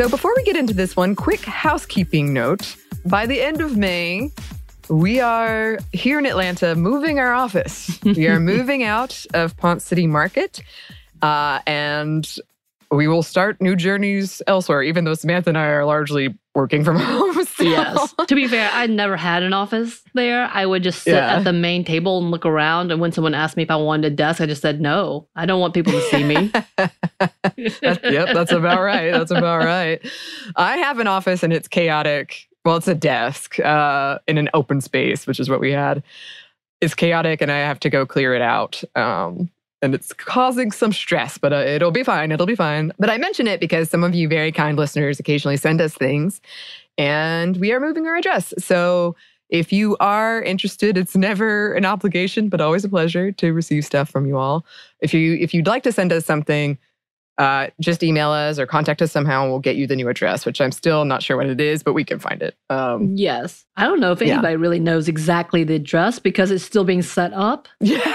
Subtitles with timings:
[0.00, 2.74] So, before we get into this one, quick housekeeping note.
[3.04, 4.32] By the end of May,
[4.88, 8.00] we are here in Atlanta moving our office.
[8.02, 10.62] we are moving out of Ponce City Market,
[11.20, 12.26] uh, and
[12.90, 16.96] we will start new journeys elsewhere, even though Samantha and I are largely working from
[17.00, 17.44] home.
[17.44, 17.66] still.
[17.66, 18.14] Yes.
[18.26, 20.50] to be fair, I never had an office there.
[20.52, 21.36] I would just sit Yeah.
[21.36, 22.90] at the main table and look around.
[22.90, 25.28] And when someone asked me if I wanted a desk, I just said no.
[25.36, 26.50] I don't want people to see me.
[27.18, 29.10] That's- yep, that's about right.
[29.12, 30.00] That's about right.
[30.56, 32.48] I have an office and it's chaotic.
[32.64, 36.02] Well, it's a desk uh, in an open space, which is what we had.
[36.80, 38.82] It's chaotic and I have to go clear it out.
[38.96, 39.50] Um,
[39.82, 42.32] and it's causing some stress, but uh, it'll be fine.
[42.32, 42.92] It'll be fine.
[42.98, 46.40] But I mention it because some of you very kind listeners occasionally send us things
[46.98, 48.52] and we are moving our address.
[48.58, 49.16] So
[49.48, 54.08] if you are interested, it's never an obligation, but always a pleasure to receive stuff
[54.10, 54.64] from you all.
[55.00, 56.78] If you if you'd like to send us something,
[57.38, 60.44] uh, just email us or contact us somehow and we'll get you the new address,
[60.44, 62.54] which I'm still not sure what it is, but we can find it.
[62.68, 63.64] Um, yes.
[63.76, 64.34] I don't know if Yeah.
[64.34, 68.12] anybody really knows exactly the address because it's still being set up yeah,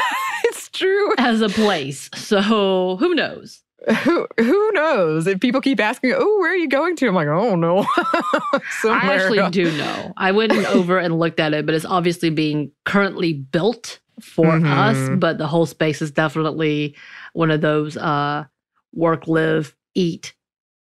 [0.78, 1.14] true.
[1.18, 2.10] as a place.
[2.16, 3.62] So who knows?
[4.04, 5.28] Who who knows?
[5.28, 7.08] If people keep asking, oh, where are you going to?
[7.08, 7.86] I'm like, oh no.
[7.98, 8.60] I
[9.04, 10.14] actually do know.
[10.18, 14.96] I went over and looked at it, but it's obviously being currently built for us.
[14.98, 15.20] Mhm.
[15.20, 16.96] But the whole space is definitely
[17.34, 18.46] one of those uh,
[18.94, 20.34] work, live, eat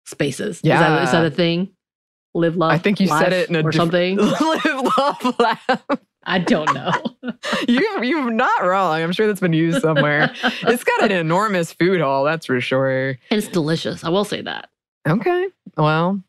[0.06, 0.62] spaces.
[0.64, 0.76] Yeah.
[0.76, 1.70] Is, that, is that a thing?
[2.34, 2.72] Live, love.
[2.72, 4.18] I think you said it in a or diff- something.
[4.18, 4.66] Live,
[4.98, 5.86] love, laugh.
[6.24, 6.92] I don't know.
[7.68, 9.02] You you're not wrong.
[9.02, 10.32] I'm sure that's been used somewhere.
[10.44, 13.18] it's got an enormous food hall, that's for sure.
[13.30, 14.04] it's delicious.
[14.04, 14.70] I will say that.
[15.08, 15.48] Okay.
[15.78, 16.22] Well,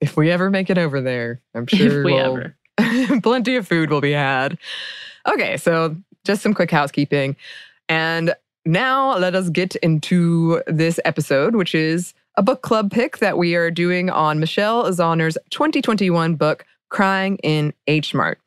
[0.00, 2.36] if we ever make it over there, I'm sure if we we'll-
[2.78, 3.20] ever.
[3.22, 4.58] plenty of food will be had.
[5.26, 7.36] Okay, so just some quick housekeeping.
[7.88, 8.34] And
[8.66, 13.54] now let us get into this episode, which is a book club pick that we
[13.54, 18.38] are doing on Michelle Zauner's 2021 book, Crying in H Mart.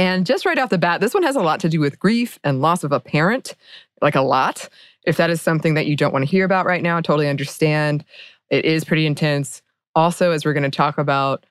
[0.00, 2.38] And just right off the bat, this one has a lot to do with grief
[2.42, 3.54] and loss of a parent,
[4.00, 4.68] like a lot.
[5.04, 7.28] If that is something that you don't want to hear about right now, I totally
[7.28, 8.04] understand.
[8.48, 9.60] It is pretty intense.
[9.94, 11.44] Also, as we're going to talk about,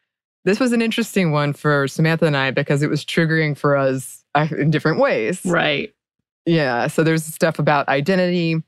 [0.46, 4.24] this was an interesting one for Samantha and I because it was triggering for us
[4.36, 5.42] uh, in different ways.
[5.46, 5.94] Right.
[6.46, 6.88] Yeah.
[6.88, 8.63] So there's stuff about identity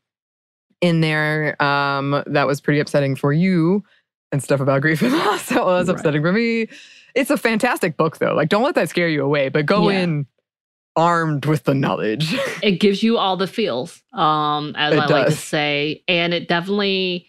[0.82, 3.84] in there um, that was pretty upsetting for you,
[4.32, 5.96] and stuff about grief and loss that was Right.
[5.96, 6.68] upsetting for me.
[7.16, 8.34] It's a fantastic book, though.
[8.34, 10.00] Like, don't let that scare you away, but go Yeah.
[10.00, 10.26] in
[10.96, 12.36] armed with the knowledge.
[12.64, 15.40] It gives you all the feels, um, as It I like to does.
[15.40, 16.04] say.
[16.08, 17.28] And it definitely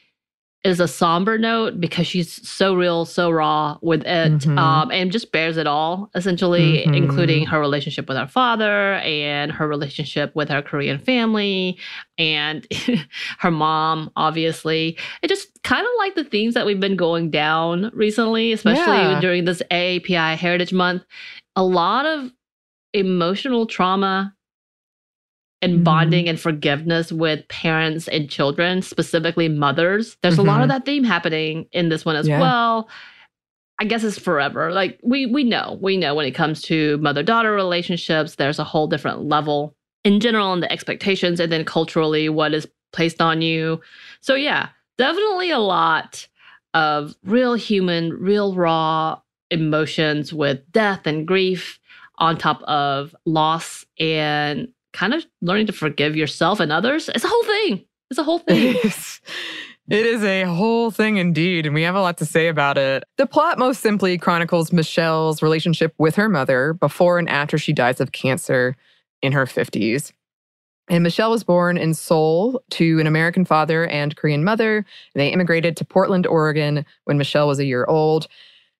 [0.64, 4.56] is a somber note because she's so real, so raw with it, Mhm.
[4.58, 6.96] um, and just bears it all, essentially, Mhm.
[6.96, 11.78] including her relationship with her father and her relationship with her Korean family
[12.16, 12.64] and
[13.40, 14.96] her mom, obviously.
[15.20, 19.20] It just kind of like the themes that we've been going down recently, especially Yeah.
[19.20, 21.02] during this AAPI Heritage Month.
[21.56, 22.30] A lot of
[22.94, 24.32] emotional trauma
[25.62, 25.84] and Mhm.
[25.84, 30.16] bonding and forgiveness with parents and children, specifically mothers.
[30.22, 32.40] There's a lot of that theme happening in this one as Yeah.
[32.40, 32.88] well.
[33.78, 34.70] I guess it's forever.
[34.72, 38.86] Like we we know, we know when it comes to mother-daughter relationships, there's a whole
[38.86, 39.74] different level
[40.04, 43.80] in general and the expectations and then culturally what is placed on you.
[44.20, 44.68] So yeah,
[44.98, 46.26] definitely a lot
[46.74, 49.18] of real human, real raw
[49.50, 51.78] emotions with death and grief
[52.18, 57.08] on top of loss and kind of learning to forgive yourself and others.
[57.14, 57.84] It's a whole thing.
[58.10, 58.76] It's a whole thing.
[58.76, 59.20] It is,
[59.88, 63.04] it is a whole thing indeed, and we have a lot to say about it.
[63.16, 68.00] The plot most simply chronicles Michelle's relationship with her mother before and after she dies
[68.00, 68.76] of cancer
[69.22, 70.12] in her 50s.
[70.88, 74.78] And Michelle was born in Seoul to an American father and Korean mother.
[74.78, 74.84] And
[75.20, 78.26] they immigrated to Portland, Oregon when Michelle was a year old.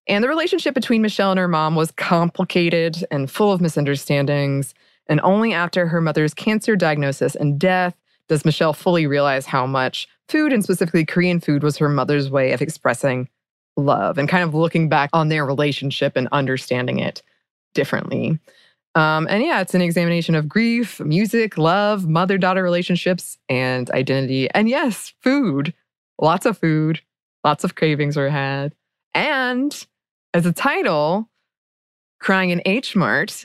[0.09, 4.75] And the relationship between Michelle and her mom was complicated and full of misunderstandings.
[5.09, 7.95] And only after her mother's cancer diagnosis and death
[8.29, 12.53] does Michelle fully realize how much food, and specifically Korean food, was her mother's way
[12.53, 13.29] of expressing
[13.77, 17.23] love and kind of looking back on their relationship and understanding it
[17.75, 18.39] differently.
[18.95, 24.51] Um, and yeah, it's an examination of grief, music, love, mother daughter relationships, and identity.
[24.51, 25.73] And yes, food.
[26.21, 27.01] Lots of food,
[27.43, 28.75] lots of cravings were had.
[29.15, 29.87] And
[30.35, 31.29] as a title,
[32.21, 33.45] Crying in H Mart,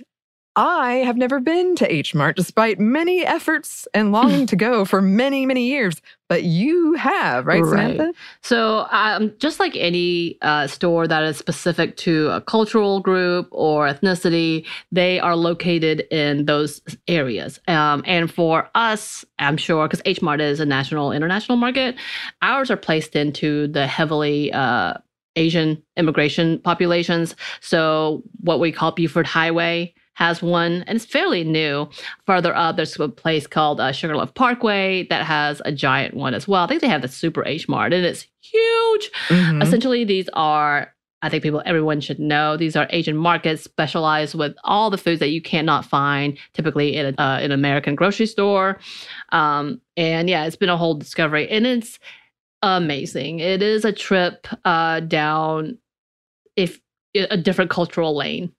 [0.57, 5.03] I have never been to H Mart despite many efforts and longing to go for
[5.03, 6.01] many, many years.
[6.27, 7.91] But you have, right, Right.
[7.91, 8.13] Samantha?
[8.41, 13.87] So, um, just like any uh, store that is specific to a cultural group or
[13.87, 17.59] ethnicity, they are located in those areas.
[17.67, 21.95] Um, and for us, I'm sure, because H Mart is a national, international market,
[22.41, 24.95] ours are placed into the heavily uh,
[25.35, 27.35] Asian immigration populations.
[27.61, 31.87] So, what we call Buford Highway has one, and it's fairly new.
[32.25, 36.47] Further up, there's a place called uh, Sugarloaf Parkway that has a giant one as
[36.47, 36.63] well.
[36.63, 39.11] I think they have the Super H Mart, and it's huge.
[39.27, 39.61] Mhm.
[39.61, 40.91] Essentially, these are.
[41.21, 45.19] I think people, everyone should know these are Asian markets specialized with all the foods
[45.19, 48.79] that you cannot find typically in, a, uh, an American grocery store.
[49.31, 51.97] Um, and yeah, it's been a whole discovery, and it's
[52.63, 53.39] amazing.
[53.39, 55.77] It is a trip uh, down
[56.55, 56.79] if
[57.15, 58.51] a different cultural lane.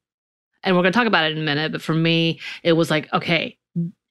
[0.68, 1.72] And we're going to talk about it in a minute.
[1.72, 3.56] But for me, it was like, okay,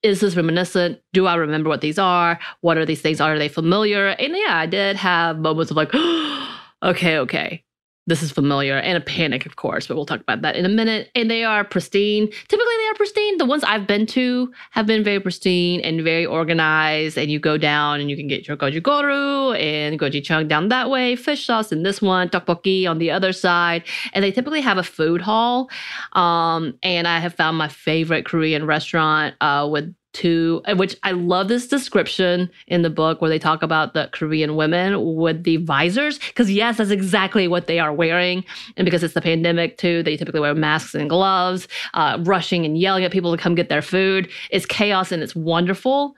[0.02, 1.00] is this reminiscent?
[1.14, 2.40] Do I remember what these are?
[2.62, 3.22] What are these things?
[3.22, 4.08] Are they familiar?
[4.08, 5.94] And yeah, I did have moments of like,
[6.84, 7.64] okay, okay,
[8.08, 9.86] this is familiar, and a panic, of course.
[9.86, 11.12] But we'll talk about that in a minute.
[11.14, 12.28] And they are pristine.
[12.28, 13.38] Typically, they are pristine.
[13.38, 17.18] The ones I've been to have been very pristine and very organized.
[17.18, 21.16] And you go down and you can get your gochugaru and gochujang down that way,
[21.18, 23.84] fish sauce in this one, tteokbokki on the other side.
[24.14, 25.70] And they typically have a food hall.
[26.14, 29.94] Um, and I have found my favorite Korean restaurant uh, with
[30.26, 34.56] uh, which I love this description in the book where they talk about the Korean
[34.56, 36.20] women with the visors.
[36.20, 38.44] Because, yes, that's exactly what they are wearing.
[38.76, 42.78] And because it's the pandemic, too, they typically wear masks and gloves, uh, rushing and
[42.78, 44.30] yelling at people to come get their food.
[44.52, 46.16] It's chaos and it's wonderful,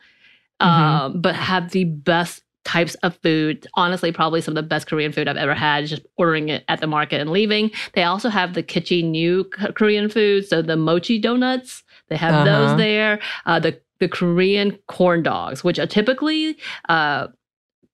[0.62, 0.66] Mhm.
[0.68, 3.66] um, but have the best types of food.
[3.76, 6.82] Honestly, probably some of the best Korean food I've ever had, just ordering it at
[6.82, 7.72] the market and leaving.
[7.94, 11.84] They also have the kitschy new Korean food, so the mochi donuts.
[12.10, 12.44] They have Uh-huh.
[12.46, 13.20] those there.
[13.46, 17.28] Uh, the the Korean corn dogs, which are typically uh,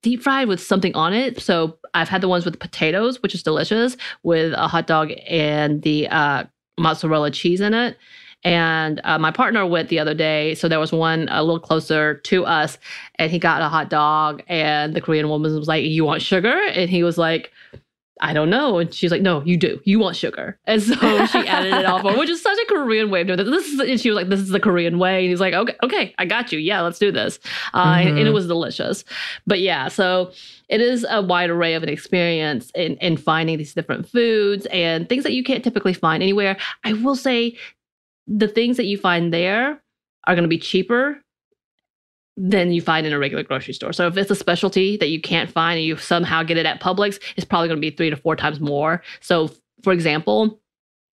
[0.02, 1.40] deep fried with something on it.
[1.40, 5.82] So I've had the ones with potatoes, which is delicious, with a hot dog and
[5.82, 6.44] the uh,
[6.78, 7.96] mozzarella cheese in it.
[8.44, 12.14] And uh, my partner went the other day, so there was one a little closer
[12.14, 12.78] to us,
[13.16, 16.56] and he got a hot dog, and the Korean woman was like, "You want sugar?"
[16.68, 17.50] And he was like.
[18.20, 18.78] I don't know.
[18.78, 19.78] And she's like, no, you do.
[19.84, 20.58] You want sugar.
[20.66, 20.94] And so
[21.26, 23.44] she added it all for, which is such a Korean way of doing it.
[23.44, 25.20] This is, and she was like, this is the Korean way.
[25.20, 26.58] And he's like, okay, okay, I got you.
[26.58, 27.38] Yeah, let's do this.
[27.74, 28.34] Uh, and, and it Mhm.
[28.34, 29.04] was delicious.
[29.46, 30.32] But yeah, so
[30.70, 35.08] it is a wide array of an experience in, in finding these different foods and
[35.08, 36.56] things that you can't typically find anywhere.
[36.84, 37.56] I will say
[38.26, 39.82] the things that you find there
[40.26, 41.22] are going to be cheaper
[42.36, 43.92] than you find in a regular grocery store.
[43.92, 46.80] So if it's a specialty that you can't find and you somehow get it at
[46.80, 49.02] Publix, it's probably going to be three to four times more.
[49.20, 49.50] So,
[49.82, 50.60] for example,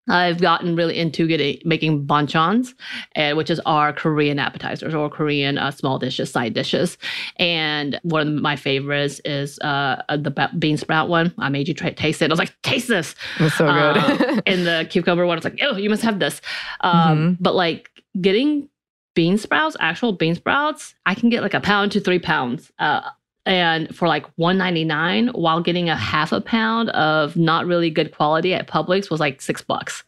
[0.09, 2.73] I've gotten really into getting making banchans,
[3.15, 6.97] and which is our Korean appetizers or Korean uh, small dishes, side dishes.
[7.37, 11.33] And one of my favorites is uh, the bean sprout one.
[11.37, 12.29] I made you try, taste it.
[12.29, 13.15] I was like, taste this.
[13.39, 13.97] It's so good.
[13.97, 16.41] Um, and the cucumber one, it's like, oh, you must have this.
[16.81, 17.37] Um, Mhm.
[17.39, 17.89] But like
[18.19, 18.67] getting
[19.15, 22.71] bean sprouts, actual bean sprouts, I can get like a pound to three pounds.
[22.79, 23.01] Uh,
[23.45, 28.53] and for like 199 while getting a half a pound of not really good quality
[28.53, 30.03] at Publix was like six bucks.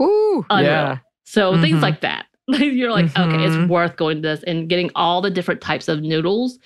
[0.00, 0.70] Ooh, Unreal.
[0.72, 0.98] yeah.
[1.24, 1.60] So Mhm.
[1.60, 2.26] things like that.
[2.48, 3.64] You're like, okay, Mhm.
[3.64, 6.58] it's worth going to this and getting all the different types of noodles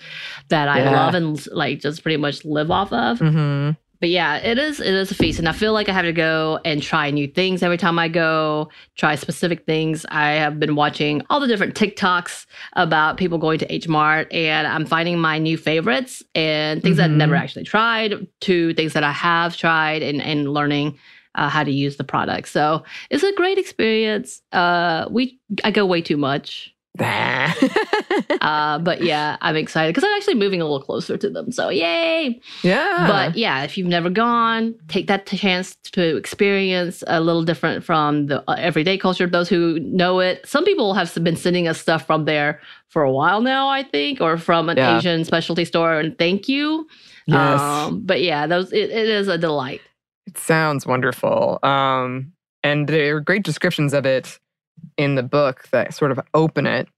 [0.49, 0.90] that I Yeah.
[1.06, 3.18] love and like just pretty much live off of.
[3.18, 6.05] hmm But yeah, it is it is a feast, and I feel like I have
[6.05, 8.71] to go and try new things every time I go.
[8.97, 10.05] Try specific things.
[10.11, 14.67] I have been watching all the different TikToks about people going to H Mart, and
[14.67, 19.05] I'm finding my new favorites and things that I've never actually tried to things that
[19.05, 20.99] I have tried, and and learning
[21.35, 22.49] uh, how to use the product.
[22.49, 24.43] So it's a great experience.
[24.53, 26.75] Uh, we I go way too much.
[28.41, 31.50] Uh, but yeah, I'm excited because I'm actually moving a little closer to them.
[31.53, 32.41] So yay!
[32.62, 33.07] yeah.
[33.07, 38.26] But yeah, if you've never gone, take that chance to experience a little different from
[38.26, 39.25] the uh, everyday culture.
[39.25, 43.03] Of those who know it, some people have been sending us stuff from there for
[43.03, 44.97] a while now, I think, or from an Yeah.
[44.99, 45.99] Asian specialty store.
[45.99, 46.87] And thank you.
[47.26, 47.61] yes.
[47.61, 49.81] Um, but yeah, those it, it is a delight.
[50.26, 51.59] It sounds wonderful.
[51.62, 54.38] Um, and there are great descriptions of it
[54.97, 56.88] in the book that sort of open it.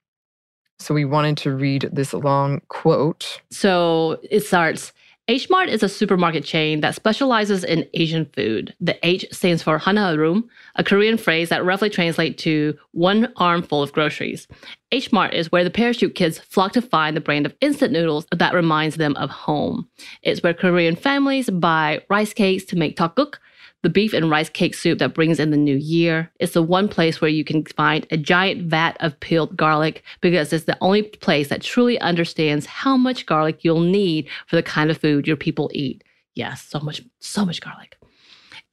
[0.79, 3.41] So we wanted to read this long quote.
[3.51, 4.93] So it starts.
[5.31, 8.75] H Mart is a supermarket chain that specializes in Asian food.
[8.81, 10.45] The H stands for Hanarum,
[10.77, 14.49] a Korean phrase that roughly translates to one armful of groceries.
[14.91, 18.27] H Mart is where the parachute kids flock to find the brand of instant noodles
[18.35, 19.87] that reminds them of home.
[20.23, 23.35] It's where Korean families buy rice cakes to make tteokguk,
[23.89, 26.31] the beef and rice cake soup that brings in the new year.
[26.41, 30.53] It's the one place where you can find a giant vat of peeled garlic because
[30.53, 34.91] it's the only place that truly understands how much garlic you'll need for the kind
[34.91, 36.05] of food your people eat.
[36.35, 37.98] Yes, so much, so much garlic.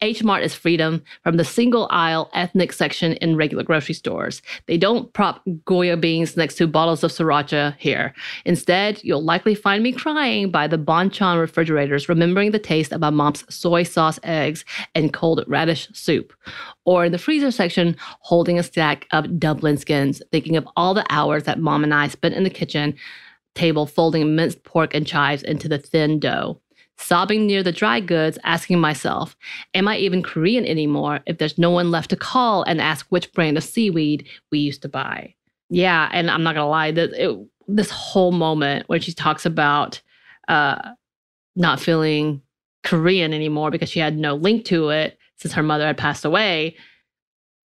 [0.05, 4.43] H Mart is freedom from the single aisle ethnic section in regular grocery stores.
[4.67, 8.13] They don't prop Goya beans next to bottles of sriracha here.
[8.45, 13.09] Instead, you'll likely find me crying by the banchan refrigerators, remembering the taste of my
[13.09, 16.33] mom's soy sauce eggs and cold radish soup.
[16.85, 21.05] Or in the freezer section, holding a stack of dumpling skins, thinking of all the
[21.09, 22.93] hours that mom and I spent in the kitchen
[23.55, 26.61] table folding minced pork and chives into the thin dough.
[26.97, 29.35] Sobbing near the dry goods, asking myself,
[29.73, 33.31] Am I even Korean anymore if there's no one left to call and ask which
[33.33, 35.35] brand of seaweed we used to buy?
[35.69, 40.01] Yeah, and I'm not gonna lie, it, this whole moment when she talks about
[40.47, 40.91] uh,
[41.55, 42.41] not feeling
[42.83, 46.75] Korean anymore because she had no link to it since her mother had passed away.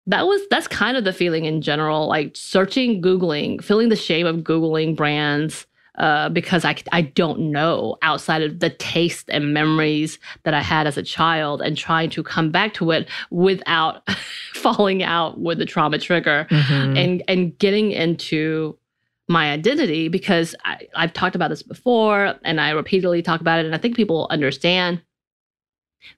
[0.06, 4.26] That was that's kind of the feeling in general, like searching, googling, feeling the shame
[4.26, 5.66] of googling brands
[5.98, 10.88] uh, because I I don't know outside of the taste and memories that I had
[10.88, 14.08] as a child, and trying to come back to it without
[14.54, 16.98] falling out with the trauma trigger Mhm.
[16.98, 18.78] and and getting into
[19.30, 23.66] my identity because I, I've talked about this before and I repeatedly talk about it
[23.66, 25.02] and I think people understand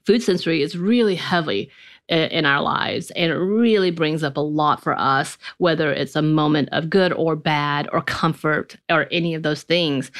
[0.06, 1.72] food sensory is really heavy
[2.10, 6.22] in our lives and it really brings up a lot for us whether it's a
[6.22, 10.12] moment of good or bad or comfort or any of those things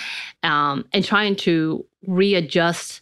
[0.44, 3.02] um, and trying to readjust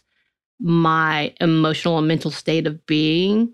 [0.60, 3.52] my emotional and mental state of being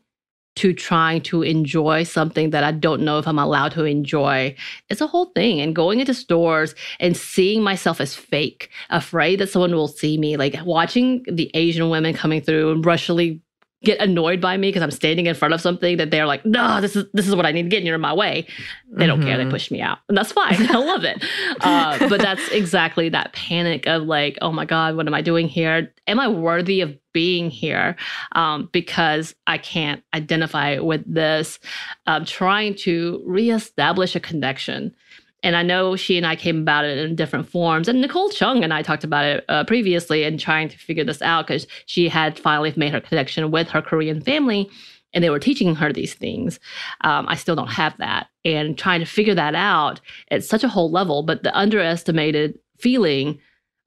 [0.57, 4.55] to trying to enjoy something that I don't know if I'm allowed to enjoy.
[4.89, 5.61] It's a whole thing.
[5.61, 10.37] And going into stores and seeing myself as fake, afraid that someone will see me,
[10.37, 13.41] like watching the Asian women coming through and rushily
[13.85, 16.81] get annoyed by me because I'm standing in front of something that they're like, no,
[16.81, 18.47] this is this is what I need to get, and you're in my way.
[18.91, 19.37] They don't care.
[19.37, 19.51] They Mhm.
[19.51, 20.55] push me out, and that's fine.
[20.71, 21.23] I love it.
[21.61, 25.49] Uh, but that's exactly that panic of like, oh my god, what am I doing
[25.49, 25.93] here?
[26.07, 27.97] Am I worthy of being here?
[28.33, 31.59] Um, because I can't identify with this.
[32.07, 34.95] Um, trying to reestablish a connection.
[35.45, 37.87] And I know she and I came about it in different forms.
[37.87, 41.23] And Nicole Chung and I talked about it uh, previously and trying to figure this
[41.23, 44.71] out because she had finally made her connection with her Korean family
[45.13, 46.59] and they were teaching her these things.
[47.03, 48.29] Um, I still don't have that.
[48.45, 53.39] And trying to figure that out at such a whole level, but the underestimated feeling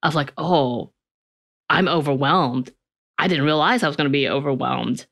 [0.03, 0.91] of like, oh,
[1.69, 2.71] I'm overwhelmed.
[3.17, 5.05] I didn't realize I was going to be overwhelmed.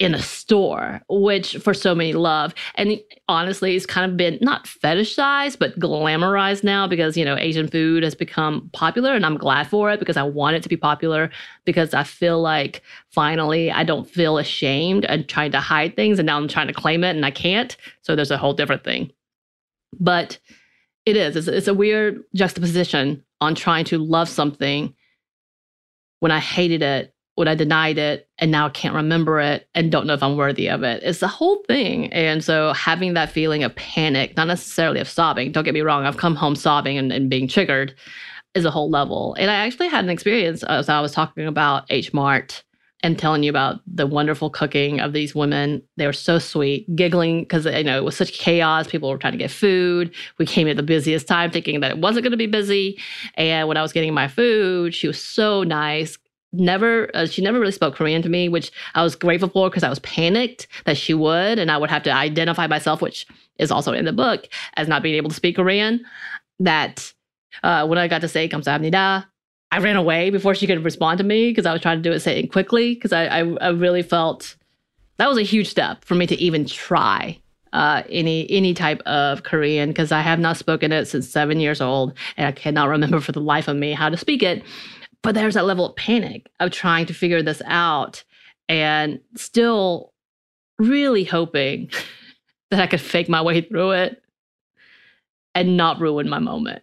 [0.00, 2.52] In a store, which for so many love.
[2.74, 7.68] And honestly, it's kind of been not fetishized, but glamorized now because, you know, Asian
[7.68, 10.76] food has become popular and I'm glad for it because I want it to be
[10.76, 11.30] popular
[11.64, 16.26] because I feel like finally I don't feel ashamed and trying to hide things and
[16.26, 17.76] now I'm trying to claim it and I can't.
[18.02, 19.12] So there's a whole different thing.
[20.00, 20.38] But
[21.06, 24.92] it is, it's, it's a weird juxtaposition on trying to love something
[26.18, 30.06] when I hated it when I denied it and now can't remember it and don't
[30.06, 31.02] know if I'm worthy of it.
[31.02, 32.12] It's the whole thing.
[32.12, 36.06] And so having that feeling of panic, not necessarily of sobbing, don't get me wrong,
[36.06, 37.94] I've come home sobbing and, and being triggered
[38.54, 39.34] is a whole level.
[39.38, 42.62] And I actually had an experience uh, as I was talking about H Mart
[43.04, 45.82] and telling you about the wonderful cooking of these women.
[45.98, 48.88] They were so sweet, giggling because you know it was such chaos.
[48.88, 50.14] People were trying to get food.
[50.38, 52.98] We came at the busiest time, thinking that it wasn't going to be busy.
[53.34, 56.16] And when I was getting my food, she was so nice,
[56.58, 59.82] never uh, she never really spoke korean to me which i was grateful for because
[59.82, 63.26] i was panicked that she would and i would have to identify myself which
[63.58, 64.46] is also in the book
[64.76, 66.04] as not being able to speak korean
[66.58, 67.12] that
[67.62, 69.24] uh, when i got to say kamsahamnida
[69.70, 72.12] i ran away before she could respond to me because i was trying to do
[72.12, 74.56] it saying quickly because I, I, I, really felt
[75.18, 77.38] that was a huge step for me to even try
[77.72, 81.80] uh, any any type of korean because i have not spoken it since seven years
[81.80, 84.62] old and i cannot remember for the life of me how to speak it.
[85.24, 88.22] But there's that level of panic of trying to figure this out
[88.68, 90.12] and still
[90.78, 91.90] really hoping
[92.70, 94.22] that I could fake my way through it
[95.54, 96.82] and not ruin my moment.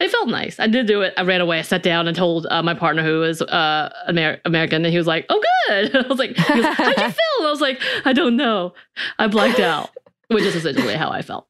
[0.00, 0.58] It felt nice.
[0.58, 1.12] I did do it.
[1.18, 1.58] I ran away.
[1.58, 4.98] I sat down and told uh, my partner, who is uh, Amer- American, and he
[4.98, 8.36] was like, "Oh, good." I was like, "How'd you feel?" I was like, "I don't
[8.36, 8.74] know.
[9.20, 9.90] I blacked out,"
[10.26, 11.46] which is essentially how I felt.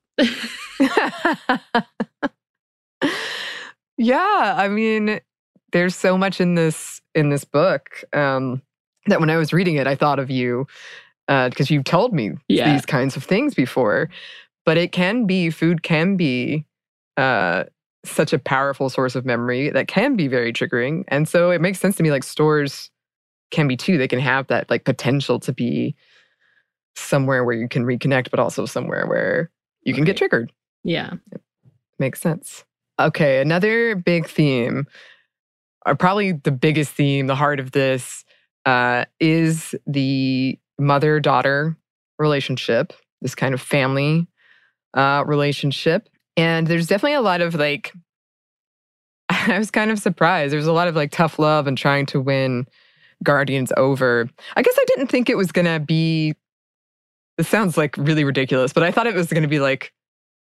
[3.96, 5.20] yeah, I mean,
[5.72, 8.62] there's so much in this in this book um,
[9.06, 10.66] that when I was reading it, I thought of you
[11.26, 12.72] because uh, you've told me yeah.
[12.72, 14.08] these kinds of things before.
[14.64, 16.66] But it can be food can be
[17.16, 17.64] uh,
[18.04, 21.80] such a powerful source of memory that can be very triggering, and so it makes
[21.80, 22.10] sense to me.
[22.10, 22.90] Like stores
[23.50, 25.96] can be too; they can have that like potential to be
[26.94, 29.50] somewhere where you can reconnect, but also somewhere where
[29.82, 30.52] you can get triggered.
[30.84, 31.40] Yeah, it
[31.98, 32.64] makes sense.
[33.00, 34.86] Okay, another big theme
[35.86, 38.24] are probably the biggest theme, the heart of this
[38.66, 41.76] uh, is the mother daughter
[42.18, 44.26] relationship, this kind of family
[44.94, 46.08] uh, relationship.
[46.36, 47.92] And there's definitely a lot of like,
[49.28, 50.52] I was kind of surprised.
[50.52, 52.66] There's a lot of like tough love and trying to win
[53.22, 54.28] Guardians over.
[54.56, 56.34] I guess I didn't think it was going to be,
[57.38, 59.92] this sounds like really ridiculous, but I thought it was going to be like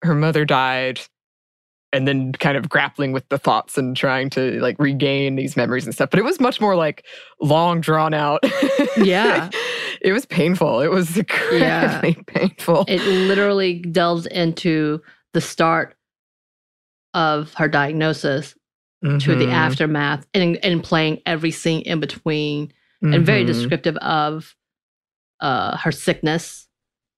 [0.02, 1.00] her mother died
[1.92, 5.84] and then kind of grappling with the thoughts and trying to like regain these memories
[5.84, 6.10] and stuff.
[6.10, 7.04] But it was much more like
[7.40, 8.42] long drawn out.
[8.96, 9.50] Yeah.
[10.00, 10.80] it was painful.
[10.80, 12.22] It was incredibly yeah.
[12.26, 12.84] painful.
[12.88, 15.00] It literally delves into
[15.32, 15.96] the start
[17.14, 18.54] of her diagnosis
[19.04, 19.18] mm-hmm.
[19.18, 19.54] to the mm-hmm.
[19.54, 23.14] aftermath and, and playing every scene in between mm-hmm.
[23.14, 23.52] and very mm-hmm.
[23.52, 24.54] descriptive of
[25.40, 26.68] uh, her sickness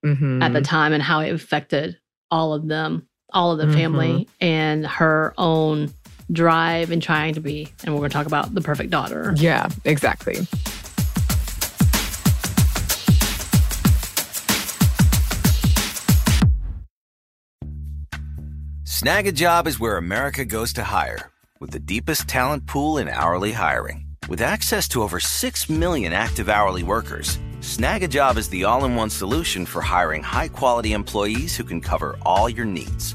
[0.05, 0.43] mm-hmm.
[0.43, 1.99] at the time and how it affected
[2.31, 3.75] all of them all of the mm-hmm.
[3.75, 5.93] family and her own
[6.33, 9.35] drive and trying to be, and we're going to talk about the perfect daughter.
[9.37, 10.47] Yeah, exactly.
[18.85, 24.07] Snagajob is where America goes to hire, with the deepest talent pool in hourly hiring.
[24.31, 29.11] With access to over 6 million active hourly workers, Snagajob is the all in one
[29.11, 33.15] solution for hiring high quality employees who can cover all your needs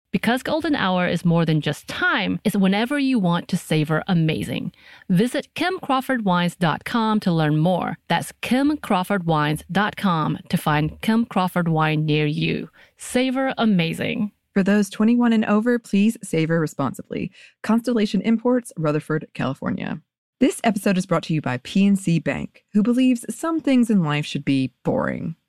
[0.11, 4.73] Because golden hour is more than just time, it's whenever you want to savor amazing.
[5.09, 7.97] Visit kimcrawfordwines.com to learn more.
[8.09, 12.69] That's kimcrawfordwines.com to find Kim Crawford wine near you.
[12.97, 14.31] Savor amazing.
[14.53, 17.31] For those 21 and over, please savor responsibly.
[17.63, 20.01] Constellation Imports, Rutherford, California.
[20.41, 24.25] This episode is brought to you by PNC Bank, who believes some things in life
[24.25, 25.35] should be boring,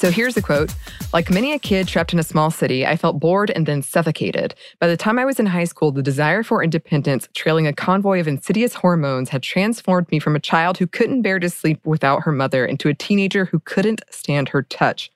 [0.00, 0.74] So here's a quote
[1.12, 4.54] Like many a kid trapped in a small city, I felt bored and then suffocated.
[4.78, 8.18] By the time I was in high school, the desire for independence, trailing a convoy
[8.18, 12.22] of insidious hormones, had transformed me from a child who couldn't bear to sleep without
[12.22, 15.12] her mother into a teenager who couldn't stand her touch.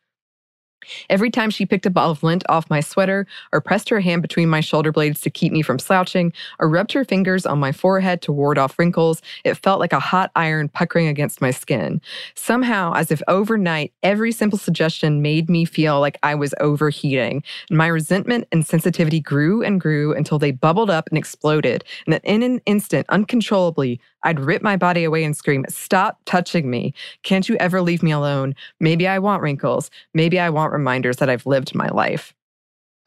[1.10, 4.22] Every time she picked a ball of lint off my sweater, or pressed her hand
[4.22, 7.72] between my shoulder blades to keep me from slouching, or rubbed her fingers on my
[7.72, 12.00] forehead to ward off wrinkles, it felt like a hot iron puckering against my skin.
[12.34, 17.42] Somehow, as if overnight, every simple suggestion made me feel like I was overheating.
[17.68, 21.84] And my resentment and sensitivity grew and grew until they bubbled up and exploded.
[22.06, 26.94] And in an instant, uncontrollably, I'd rip my body away and scream, Stop touching me.
[27.22, 28.54] Can't you ever leave me alone?
[28.80, 29.90] Maybe I want wrinkles.
[30.14, 32.34] Maybe I want reminders that I've lived my life.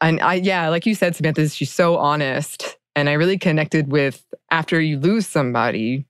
[0.00, 2.78] And I, yeah, like you said, Samantha, she's so honest.
[2.94, 6.06] And I really connected with after you lose somebody,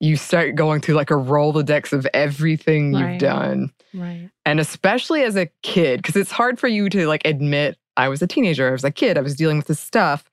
[0.00, 3.10] you start going through like a Rolodex of everything Right.
[3.12, 3.72] you've done.
[3.92, 4.30] Right.
[4.46, 8.22] And especially as a kid, because it's hard for you to like admit I was
[8.22, 10.24] a teenager, I was a kid, I was dealing with this stuff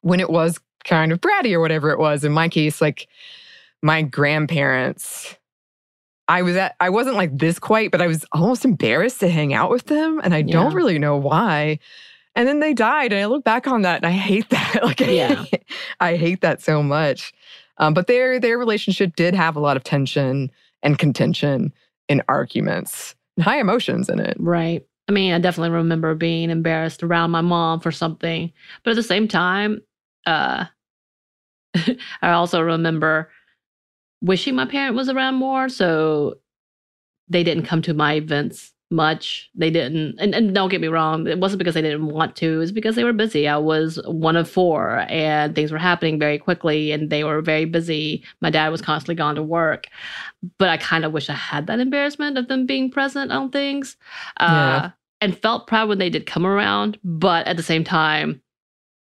[0.00, 2.24] when it was kind of bratty or whatever it was.
[2.24, 3.08] In my case, like
[3.82, 5.36] my grandparents,
[6.28, 9.52] I was at, I wasn't like this quite, but I was almost embarrassed to hang
[9.52, 10.20] out with them.
[10.24, 11.78] And I don't really know why.
[12.34, 13.12] And then they died.
[13.12, 14.80] And I look back on that and I hate that.
[14.82, 15.34] like, I Yeah.
[15.44, 15.64] hate-
[16.00, 17.32] I hate that so much.
[17.78, 20.50] Um, but their their relationship did have a lot of tension
[20.82, 21.72] and contention
[22.08, 24.36] and arguments and high emotions in it.
[24.40, 24.84] Right.
[25.08, 28.50] I mean, I definitely remember being embarrassed around my mom for something,
[28.82, 29.80] but at the same time,
[30.26, 30.64] uh,
[32.22, 33.30] I also remember
[34.20, 36.38] wishing my parent was around more, so
[37.28, 39.50] they didn't come to my events much.
[39.54, 42.60] They didn't, and, and don't get me wrong, it wasn't because they didn't want to.
[42.60, 43.48] It's because they were busy.
[43.48, 47.64] I was one of four, and things were happening very quickly, and they were very
[47.64, 48.24] busy.
[48.40, 49.86] My dad was constantly gone to work,
[50.58, 53.96] but I kind of wish I had that embarrassment of them being present on things,
[54.38, 56.98] uh, and felt proud when they did come around.
[57.02, 58.40] But at the same time,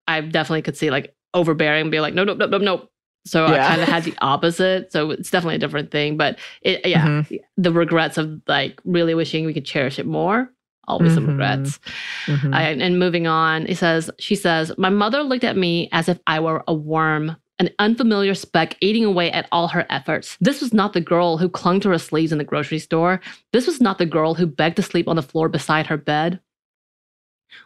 [0.08, 2.90] I definitely could see like overbearing, and be like, no, no, no, no, no.
[3.26, 4.92] So I kind of had the opposite.
[4.92, 6.18] So it's definitely a different thing.
[6.18, 7.40] But it, yeah, Mhm.
[7.56, 10.52] the regrets of like really wishing we could cherish it more.
[10.90, 11.30] Always some Mhm.
[11.30, 11.80] regrets.
[12.26, 12.54] Mhm.
[12.54, 16.20] I, and moving on, he says, she says, my mother looked at me as if
[16.28, 20.36] I were a worm, an unfamiliar speck eating away at all her efforts.
[20.42, 23.22] This was not the girl who clung to her sleeves in the grocery store.
[23.54, 26.42] This was not the girl who begged to sleep on the floor beside her bed.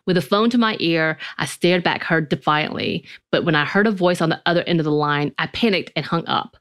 [0.05, 3.87] With a phone to my ear, I stared back her defiantly, but when I heard
[3.87, 6.57] a voice on the other end of the line, I panicked and hung up.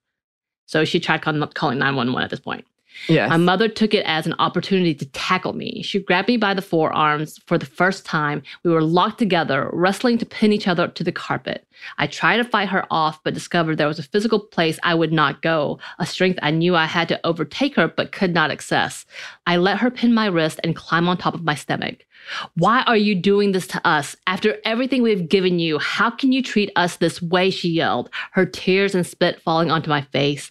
[0.67, 2.67] So she tried calling, calling 911 at this point.
[3.09, 3.31] yes.
[3.31, 5.83] My mother took it as an opportunity to tackle me.
[5.83, 8.43] She grabbed me by the forearms for the first time.
[8.65, 11.67] We were locked together, wrestling to pin each other to the carpet.
[11.99, 15.13] I tried to fight her off, but discovered there was a physical place I would
[15.13, 19.05] not go, a strength I knew I had to overtake her but could not access.
[19.47, 22.06] I let her pin my wrist and climb on top of my stomach.
[22.55, 24.17] Why are you doing this to us?
[24.27, 27.51] After everything we've given you, how can you treat us this way?
[27.51, 30.51] She yelled, her tears and spit falling onto my face.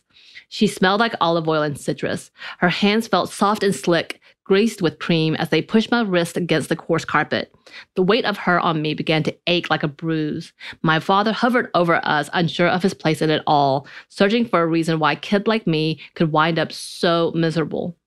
[0.50, 2.32] She smelled like olive oil and citrus.
[2.60, 6.70] Her hands felt soft and slick, greased with cream as they pushed my wrist against
[6.70, 7.54] the coarse carpet.
[7.96, 10.54] The weight of her on me began to ache like a bruise.
[10.82, 14.68] My father hovered over us, unsure of his place in it all, searching for a
[14.68, 17.98] reason why a kid like me could wind up so miserable.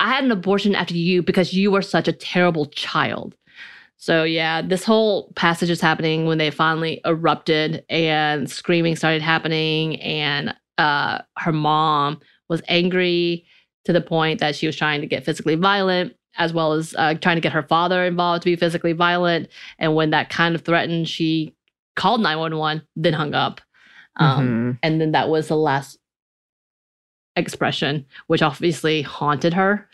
[0.00, 3.34] I had an abortion after you because you were such a terrible child.
[3.96, 10.00] So, yeah, this whole passage is happening when they finally erupted and screaming started happening,
[10.00, 13.44] and uh, her mom was angry
[13.84, 17.14] to the point that she was trying to get physically violent as well as uh,
[17.14, 19.48] trying to get her father involved to be physically violent.
[19.78, 21.54] And when that kind of threatened, she
[21.96, 23.60] called 911, then hung up.
[24.16, 24.70] Um, mm-hmm.
[24.82, 25.97] And then that was the last
[27.38, 29.88] expression, which obviously haunted her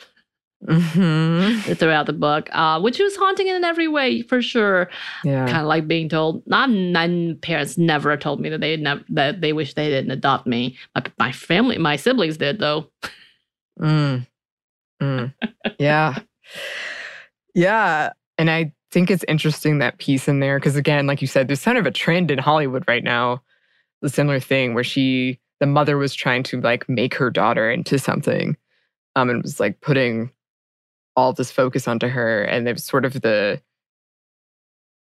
[0.66, 1.72] mm-hmm.
[1.74, 4.88] throughout the book, uh, which was haunting in every way for sure.
[5.22, 5.46] Yeah.
[5.46, 9.40] Kind of like being told, not my parents never told me that they never that
[9.40, 10.76] they wish they didn't adopt me.
[10.94, 12.90] My, my family, my siblings did though.
[13.80, 14.26] Mm.
[15.02, 15.34] Mm.
[15.78, 16.18] yeah.
[17.54, 18.12] Yeah.
[18.38, 21.62] And I think it's interesting that piece in there because, again, like you said, there's
[21.62, 23.42] kind of a trend in Hollywood right now,
[24.02, 27.98] the similar thing where she, the mother was trying to like make her daughter into
[27.98, 28.56] something
[29.16, 30.30] um, and was like putting
[31.16, 32.42] all this focus onto her.
[32.42, 33.60] And it was sort of the,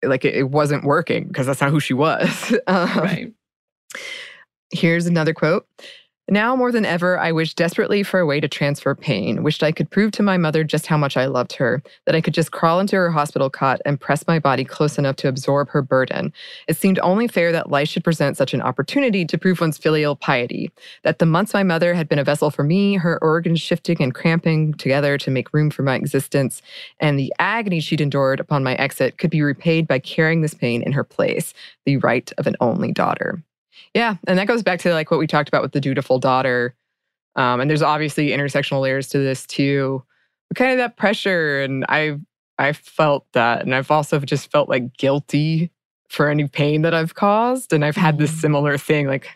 [0.02, 2.54] like it, it wasn't working because that's not who she was.
[2.66, 3.32] um, right.
[4.72, 5.66] Here's another quote.
[6.28, 9.72] Now more than ever, I wish desperately for a way to transfer pain, wished I
[9.72, 12.52] could prove to my mother just how much I loved her, that I could just
[12.52, 16.32] crawl into her hospital cot and press my body close enough to absorb her burden.
[16.68, 20.14] It seemed only fair that life should present such an opportunity to prove one's filial
[20.14, 20.70] piety,
[21.02, 24.14] that the months my mother had been a vessel for me, her organs shifting and
[24.14, 26.62] cramping together to make room for my existence,
[27.00, 30.82] and the agony she'd endured upon my exit could be repaid by carrying this pain
[30.82, 31.52] in her place,
[31.84, 33.42] the right of an only daughter.
[33.94, 36.74] Yeah, and that goes back to like what we talked about with the dutiful daughter.
[37.36, 40.02] Um, and there's obviously intersectional layers to this too.
[40.48, 42.20] But kind of that pressure, and I've
[42.58, 45.70] I felt that, and I've also just felt like guilty
[46.08, 48.40] for any pain that I've caused, and I've had this mm.
[48.40, 49.28] similar thing like,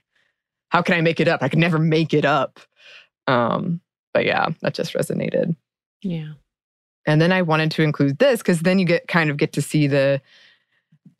[0.68, 1.42] how can I make it up?
[1.42, 2.60] I can never make it up.
[3.26, 3.80] Um,
[4.12, 5.56] but yeah, that just resonated.
[6.02, 6.32] Yeah.
[7.06, 9.62] And then I wanted to include this because then you get kind of get to
[9.62, 10.20] see the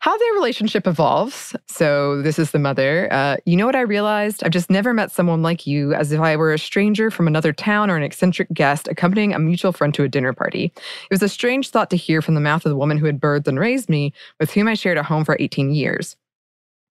[0.01, 1.57] how their relationship evolves.
[1.67, 3.09] So, this is the mother.
[3.13, 4.45] Uh, you know what I realized?
[4.45, 7.53] I've just never met someone like you, as if I were a stranger from another
[7.53, 10.67] town or an eccentric guest accompanying a mutual friend to a dinner party.
[10.75, 13.21] It was a strange thought to hear from the mouth of the woman who had
[13.21, 16.17] birthed and raised me, with whom I shared a home for 18 years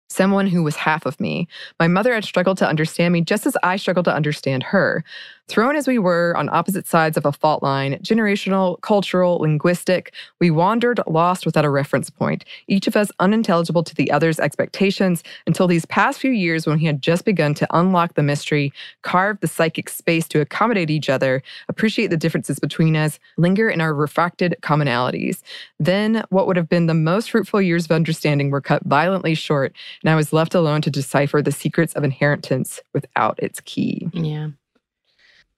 [0.10, 1.48] someone who was half of me.
[1.80, 5.04] My mother had struggled to understand me just as I struggled to understand her.
[5.48, 10.50] Thrown as we were on opposite sides of a fault line, generational, cultural, linguistic, we
[10.50, 15.68] wandered lost without a reference point, each of us unintelligible to the other's expectations until
[15.68, 19.48] these past few years when we had just begun to unlock the mystery, carve the
[19.48, 24.56] psychic space to accommodate each other, appreciate the differences between us, linger in our refracted
[24.62, 25.44] commonalities.
[25.80, 29.76] Then, what would have been the most fruitful years of understanding were cut violently short,
[30.04, 34.10] and I was left alone to decipher the secrets of inheritance without its key.
[34.12, 34.48] Yeah.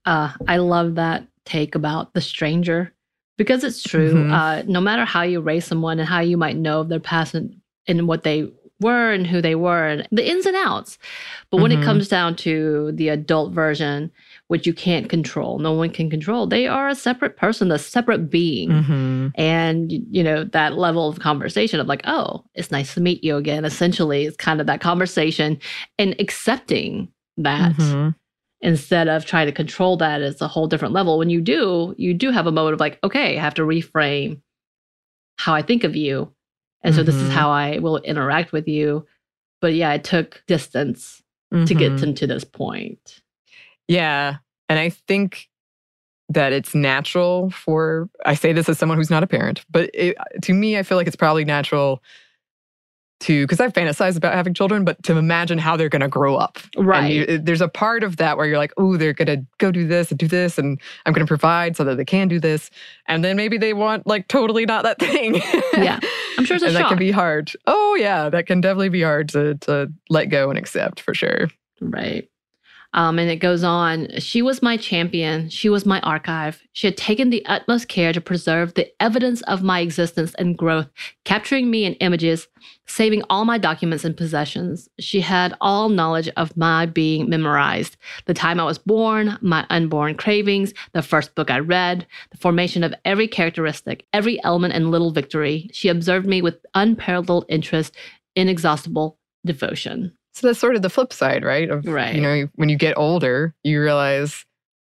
[0.08, 2.94] Uh, I love that take about the stranger
[3.38, 4.14] because it's true.
[4.14, 4.34] Mm-hmm.
[4.34, 7.60] Uh, no matter how you raise someone and how you might know their past and,
[7.88, 10.98] and what they were and who they were and the ins and outs.
[11.52, 11.82] But when mm-hmm.
[11.82, 14.12] it comes down to the adult version,
[14.48, 18.30] which you can't control, no one can control, they are a separate person, a separate
[18.30, 18.70] being.
[18.70, 19.28] Mm-hmm.
[19.36, 23.36] And, you know, that level of conversation of like, oh, it's nice to meet you
[23.36, 25.60] again, essentially, it's kind of that conversation
[25.98, 27.74] and accepting that.
[27.74, 28.10] Mm-hmm
[28.62, 31.18] instead of trying to control that as a whole different level.
[31.18, 34.42] When you do, you do have a moment of like, okay, I have to reframe
[35.38, 36.34] how I think of you.
[36.84, 37.00] And mm-hmm.
[37.00, 37.32] so this is mm-hmm.
[37.32, 39.06] how I will interact with you.
[39.62, 41.22] But yeah, it took distance
[41.54, 41.66] mm-hmm.
[41.66, 43.22] to get them to this point.
[43.88, 44.38] Yeah.
[44.70, 45.48] And I think
[46.30, 50.18] that it's natural for, I say this as someone who's not a parent, but it,
[50.42, 52.04] to me, I feel like it's probably natural
[53.22, 56.36] to because I've fantasized about having children, but to imagine how they're going to grow
[56.36, 56.60] up.
[56.78, 57.14] Right.
[57.14, 59.88] You, there's a part of that where you're like, oh, they're going to go do
[59.88, 62.70] this and do this, and I'm going to provide so that they can do this,
[63.08, 65.36] and then maybe they want like totally not that thing.
[65.74, 66.00] yeah,
[66.38, 66.84] I'm sure it's and shock.
[66.84, 67.52] that can be hard.
[67.66, 71.48] Oh yeah, that can definitely be hard to to let go and accept for sure.
[71.82, 72.30] Right.
[72.94, 74.08] Um, and it goes on.
[74.20, 75.50] She was my champion.
[75.50, 76.62] She was my archive.
[76.74, 80.88] She had taken the utmost care to preserve the evidence of my existence and growth,
[81.26, 82.48] capturing me in images,
[82.88, 84.90] saving all my documents and possessions.
[85.00, 90.16] She had all knowledge of my being memorized the time I was born, my unborn
[90.16, 95.12] cravings, the first book I read, the formation of every characteristic, every element and little
[95.12, 95.70] victory.
[95.74, 97.96] She observed me with unparalleled interest,
[98.36, 100.17] inexhaustible devotion.
[100.38, 101.70] So that's sort of the flip side, right?
[101.70, 102.14] Of, right.
[102.14, 104.46] You know, when you get older, you realize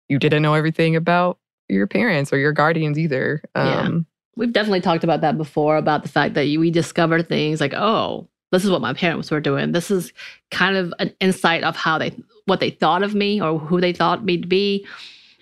[0.09, 3.43] you didn't know everything about your parents or your guardians either.
[3.57, 3.81] Yeah.
[3.81, 4.07] Um,
[4.37, 7.73] We've definitely talked about that before about the fact that you- we discover things like,
[7.75, 9.73] oh, this is what my parents were doing.
[9.73, 10.13] This is
[10.51, 12.13] kind of an insight of how they,
[12.45, 14.87] what they thought of me or who they thought me to be.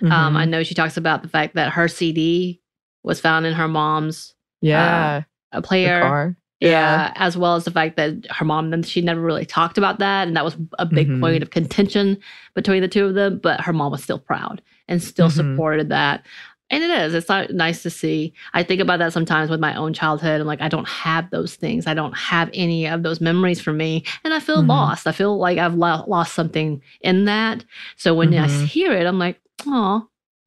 [0.02, 0.36] Um, mhm.
[0.36, 2.60] I know she talks about the fact that her CD
[3.02, 6.36] was found in her mom's yeah, uh, the player.
[6.60, 9.98] Yeah, as well as the fact that her mom then she never really talked about
[9.98, 11.20] that, and that was a big Mhm.
[11.20, 12.16] point of contention
[12.54, 13.38] between the two of them.
[13.42, 15.32] But her mom was still proud and still Mhm.
[15.32, 16.24] supported that,
[16.70, 17.12] and it is.
[17.14, 18.32] It's not nice to see.
[18.54, 20.40] I think about that sometimes with my own childhood.
[20.40, 21.86] I'm like, I don't have those things.
[21.86, 24.68] I don't have any of those memories for me, and I feel Mhm.
[24.68, 25.06] lost.
[25.06, 27.64] I feel like I've lo- lost something in that.
[27.96, 28.64] So when I Mhm.
[28.66, 30.06] hear it, I'm like, oh,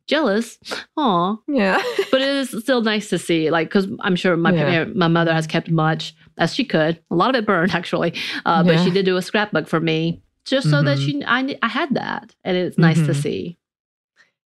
[0.09, 0.57] jealous.
[0.97, 1.81] Oh, Yeah.
[2.11, 4.65] but it is still nice to see like because i'm sure my Yeah.
[4.65, 8.11] parent, my mother has kept much as she could a lot of it burned actually
[8.45, 11.05] uh, but she did do a scrapbook for me just so that Mhm.
[11.05, 13.21] she I, I had that and it's nice to Mhm.
[13.23, 13.57] see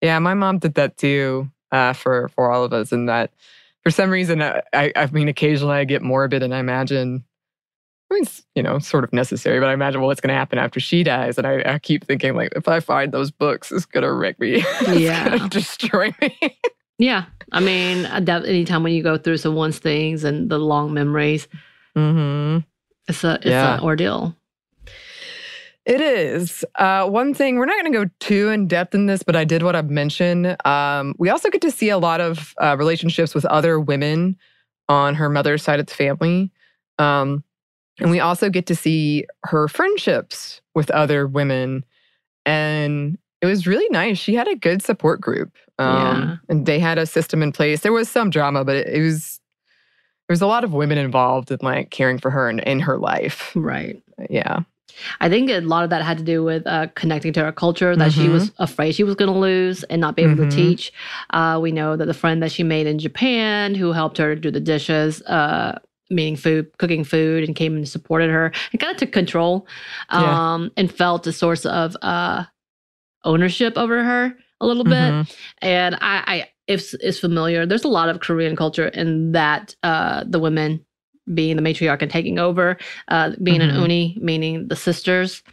[0.02, 3.32] Yeah, my mom did that too uh, for for all of us, and that
[3.84, 7.24] for some reason, I, I I mean, occasionally I get morbid, and I imagine,
[8.12, 10.36] I mean, it's you know, sort of necessary, but I imagine well, what's going to
[10.36, 13.72] happen after she dies, and I, I keep thinking like, if I find those books,
[13.72, 15.48] it's going to wreck me, it's Yeah.
[15.48, 16.38] destroy me.
[17.00, 21.48] yeah i mean that anytime when you go through someone's things and the long memories
[21.96, 22.60] mm-hmm.
[23.08, 23.78] it's a it's Yeah.
[23.78, 24.36] an ordeal
[25.86, 26.64] It is.
[26.76, 29.44] Uh, one thing, we're not going to go too in depth in this, but I
[29.46, 30.56] did want to mention.
[30.64, 34.38] Um, we also get to see a lot of uh, relationships with other women
[34.88, 36.52] on her mother's side of the family.
[37.00, 37.44] Um,
[38.00, 41.84] and we also get to see her friendships with other women.
[42.46, 44.18] And it was really nice.
[44.18, 45.56] She had a good support group.
[45.80, 46.36] Um, Yeah.
[46.50, 47.82] And they had a system in place.
[47.82, 49.40] There was some drama, but it, it was.
[50.28, 52.98] There was a lot of women involved in like caring for her and in her
[52.98, 53.52] life.
[53.54, 54.60] right Yeah.
[55.20, 57.96] I think a lot of that had to do with uh, connecting to her culture
[57.98, 58.32] that she Mhm.
[58.34, 60.50] was afraid she was going to lose and not be able Mhm.
[60.50, 60.94] to teach.
[61.32, 64.52] Uh, we know that the friend that she made in Japan who helped her do
[64.52, 65.78] the dishes, uh,
[66.12, 69.66] meaning food, cooking food, and came and supported her and kind of took control
[70.12, 70.54] Yeah.
[70.54, 72.44] um, and felt a source of uh,
[73.24, 74.94] ownership over her a little bit.
[75.14, 75.36] Mhm.
[75.62, 80.24] And I, I if is familiar, there's a lot of Korean culture in that uh,
[80.28, 80.86] the women
[81.34, 83.70] being the matriarch and taking over, uh, being Mhm.
[83.76, 85.44] an uni, meaning the sisters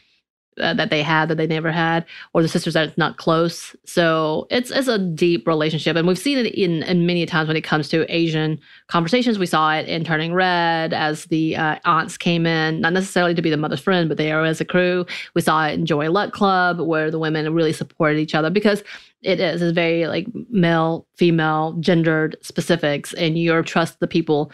[0.60, 3.74] uh, that they had that they never had, or the sisters that's not close.
[3.84, 7.56] So it's it's a deep relationship, and we've seen it in in many times when
[7.56, 9.38] it comes to Asian conversations.
[9.38, 13.42] We saw it in Turning Red as the uh, aunts came in, not necessarily to
[13.42, 15.06] be the mother's friend, but they are as a crew.
[15.34, 18.82] We saw it in Joy Luck Club where the women really supported each other because
[19.22, 24.52] it is it's very like male, female, gendered specifics, and you trust the people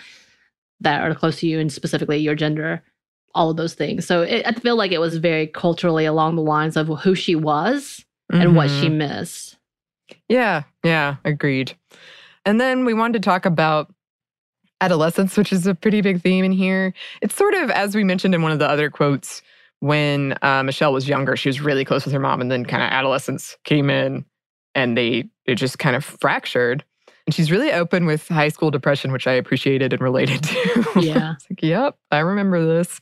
[0.81, 2.83] that are close to you, and specifically your gender
[3.35, 4.07] all of those things.
[4.07, 7.35] So it, I feel like it was very culturally along the lines of who she
[7.35, 8.97] was and what she Mhm.
[8.97, 9.57] missed.
[10.29, 11.77] Yeah, yeah, agreed.
[12.47, 13.93] And then we wanted to talk about
[14.81, 16.93] adolescence, which is a pretty big theme in here.
[17.23, 19.43] It's sort of, as we mentioned in one of the other quotes,
[19.81, 22.83] when uh, Michelle was younger, she was really close with her mom, and then kind
[22.83, 24.25] of adolescence came in
[24.75, 26.85] and they it just kind of fractured.
[27.27, 30.93] And she's really open with high school depression, which I appreciated and related to.
[31.01, 31.35] Yeah.
[31.51, 33.01] like, yep, I remember this.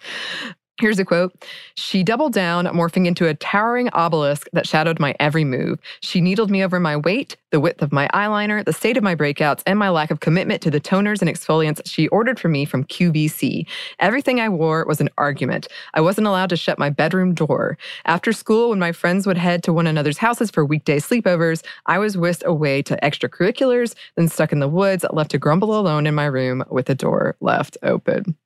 [0.82, 1.32] Here's a quote.
[1.76, 5.78] She doubled down, morphing into a towering obelisk that shadowed my every move.
[6.00, 9.14] She needled me over my weight, the width of my eyeliner, the state of my
[9.14, 12.64] breakouts, and my lack of commitment to the toners and exfoliants she ordered for me
[12.64, 13.64] from QVC.
[14.00, 15.68] Everything I wore was an argument.
[15.94, 17.78] I wasn't allowed to shut my bedroom door.
[18.04, 22.00] After school, when my friends would head to one another's houses for weekday sleepovers, I
[22.00, 26.16] was whisked away to extracurriculars, then stuck in the woods, left to grumble alone in
[26.16, 28.36] my room with the door left open.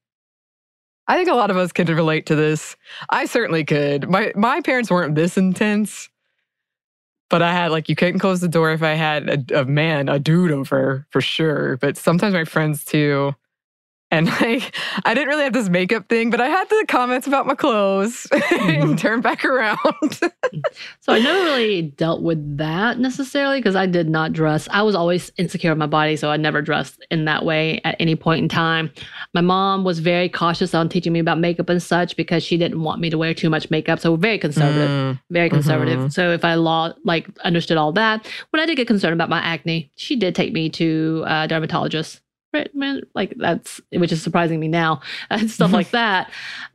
[1.09, 2.77] I think a lot of us could relate to this.
[3.11, 4.09] I certainly could.
[4.09, 6.09] My my parents weren't this intense,
[7.31, 10.09] but I had like you couldn't close the door if I had a, a man,
[10.09, 11.77] a dude over for sure.
[11.77, 13.35] But sometimes my friends too.
[14.11, 17.47] And like I didn't really have this makeup thing, but I had the comments about
[17.47, 19.79] my clothes and turn back around.
[21.01, 24.69] So I never really dealt with that necessarily because I did not dress.
[24.71, 27.97] I was always insecure of my body, so I never dressed in that way at
[27.99, 28.91] any point in time.
[29.35, 32.83] My mom was very cautious on teaching me about makeup and such because she didn't
[32.83, 34.01] want me to wear too much makeup.
[34.01, 34.89] So very conservative.
[34.89, 35.99] Mm, very conservative.
[35.99, 36.13] Mhm.
[36.13, 39.41] So if I law like understood all that, when I did get concerned about my
[39.41, 42.21] acne, she did take me to a dermatologist.
[42.55, 42.71] Right,
[43.15, 46.31] like that's which is surprising me now and stuff like that.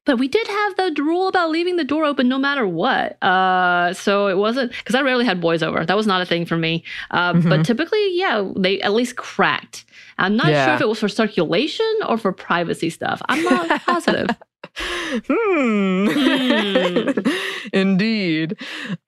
[0.05, 3.21] But we did have the rule about leaving the door open no matter what.
[3.23, 5.83] Uh, so it wasn't because I rarely had boys over.
[5.85, 6.83] That was not a thing for me.
[7.09, 7.63] Uh, But Mhm.
[7.65, 9.85] typically, yeah, they at least cracked.
[10.19, 13.21] I'm not sure if it was for circulation or for privacy stuff.
[13.27, 14.29] I'm not positive.
[14.75, 16.07] Hmm.
[17.73, 18.57] Indeed.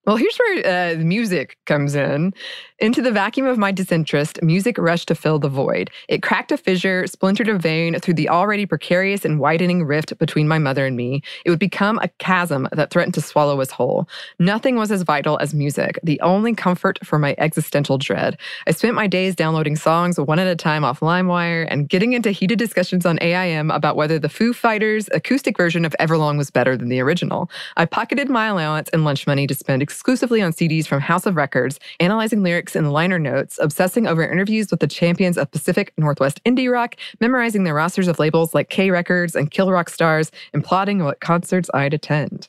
[0.05, 2.33] Well, here's where uh, music comes in.
[2.79, 5.89] Into the vacuum of my disinterest, music rushed to fill the void.
[6.09, 10.49] It cracked a fissure, splintered a vein through the already precarious and widening rift between
[10.49, 11.21] my mother and me.
[11.45, 14.09] It would become a chasm that threatened to swallow us whole.
[14.39, 18.37] Nothing was as vital as music, the only comfort for my existential dread.
[18.67, 22.31] I spent my days downloading songs one at a time off LimeWire and getting into
[22.31, 26.77] heated discussions on AIM about whether the Foo Fighters acoustic version of Everlong was better
[26.77, 27.49] than the original.
[27.77, 31.35] I pocketed my allowance and lunch money to spend exclusively on CDs from House of
[31.35, 36.41] Records, analyzing lyrics in liner notes, obsessing over interviews with the champions of Pacific Northwest
[36.45, 40.63] indie rock, memorizing the rosters of labels like K Records and Kill Rock Stars, and
[40.63, 42.47] plotting what concerts I'd attend.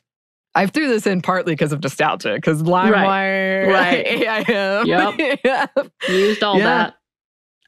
[0.55, 4.07] I threw this in partly because of nostalgia, because LimeWire, Right.
[4.49, 4.87] AIM.
[4.87, 5.39] Yep.
[5.45, 5.67] yeah.
[6.09, 6.65] Used all Yeah.
[6.65, 6.95] that.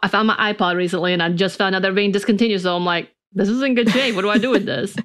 [0.02, 2.60] I found my iPod recently and I just found out they're being discontinued.
[2.60, 4.14] So I'm like, this is in good shape.
[4.14, 4.96] What do I do with this?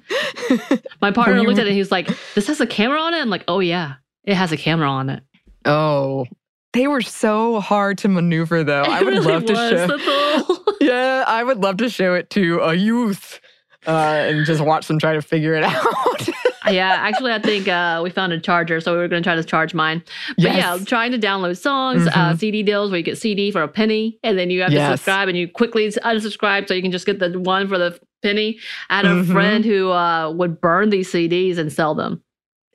[1.00, 1.72] My partner looked at it.
[1.72, 3.18] He was like, this has a camera on it?
[3.20, 3.94] I'm like, oh, yeah,
[4.24, 5.22] it has a camera on it.
[5.64, 6.26] oh,
[6.72, 8.82] they were so hard to maneuver, though.
[8.88, 10.58] I would really love to show.
[10.80, 13.40] Yeah, I would love to show it to a youth
[13.86, 16.28] uh, and just watch them try to figure it out.
[16.70, 19.36] yeah, actually, I think uh, we found a charger, so we were going to try
[19.36, 20.02] to charge mine.
[20.38, 22.38] But yeah, trying to download songs, uh, Mhm.
[22.38, 25.28] CD deals where you get CD for a penny, and then you have to subscribe,
[25.28, 28.58] and you quickly unsubscribe so you can just get the one for the penny.
[28.90, 29.32] I had a Mhm.
[29.32, 32.22] friend who uh, would burn these CDs and sell them.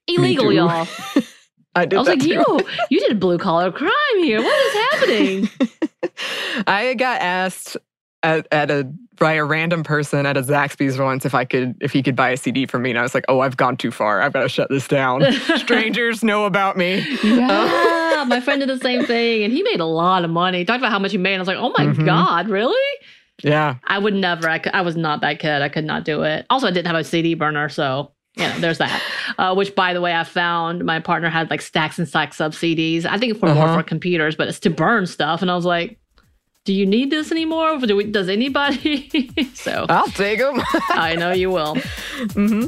[0.07, 0.87] Illegal, y'all.
[1.75, 2.27] I did I was that like, too.
[2.29, 4.41] you, you did blue collar crime here.
[4.41, 5.49] What is happening?
[6.67, 7.77] I got asked
[8.23, 11.91] at, at a by a random person at a Zaxby's once if I could if
[11.91, 13.91] he could buy a CD from me, and I was like, "Oh, I've gone too
[13.91, 14.21] far.
[14.21, 15.23] I've got to shut this down.
[15.57, 19.85] Strangers know about me." yeah, my friend did the same thing, and he made a
[19.85, 20.65] lot of money.
[20.65, 21.33] Talked about how much he made.
[21.33, 22.05] and I was like, oh my Mhm.
[22.05, 22.75] god, really?
[23.43, 24.49] Yeah, I would never.
[24.49, 25.61] I, could, I was not that kid.
[25.61, 26.45] I could not do it.
[26.49, 29.01] Also, I didn't have a CD burner, so you know, there's that.
[29.37, 32.53] Uh, which, by the way, I found my partner had like stacks and stacks of
[32.53, 33.05] CDs.
[33.05, 33.77] I think for more Uh-huh.
[33.77, 35.41] for computers, but it's to burn stuff.
[35.43, 35.99] And I was like,
[36.63, 37.77] do you need this anymore?
[37.77, 39.09] Do we, does anybody?
[39.53, 40.61] so I'll take them.
[40.89, 41.75] I know you will.
[42.33, 42.67] hmm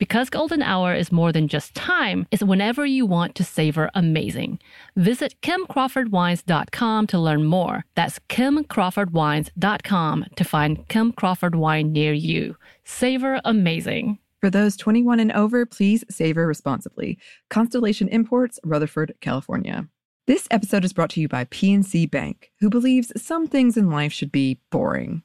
[0.00, 4.58] Because golden hour is more than just time, it's whenever you want to savor amazing.
[4.96, 7.84] Visit kimcrawfordwines.com to learn more.
[7.96, 12.56] That's kimcrawfordwines.com to find Kim Crawford wine near you.
[12.82, 14.18] Savor amazing.
[14.40, 17.18] For those 21 and over, please savor responsibly.
[17.50, 19.86] Constellation Imports, Rutherford, California.
[20.26, 24.14] This episode is brought to you by PNC Bank, who believes some things in life
[24.14, 25.24] should be boring,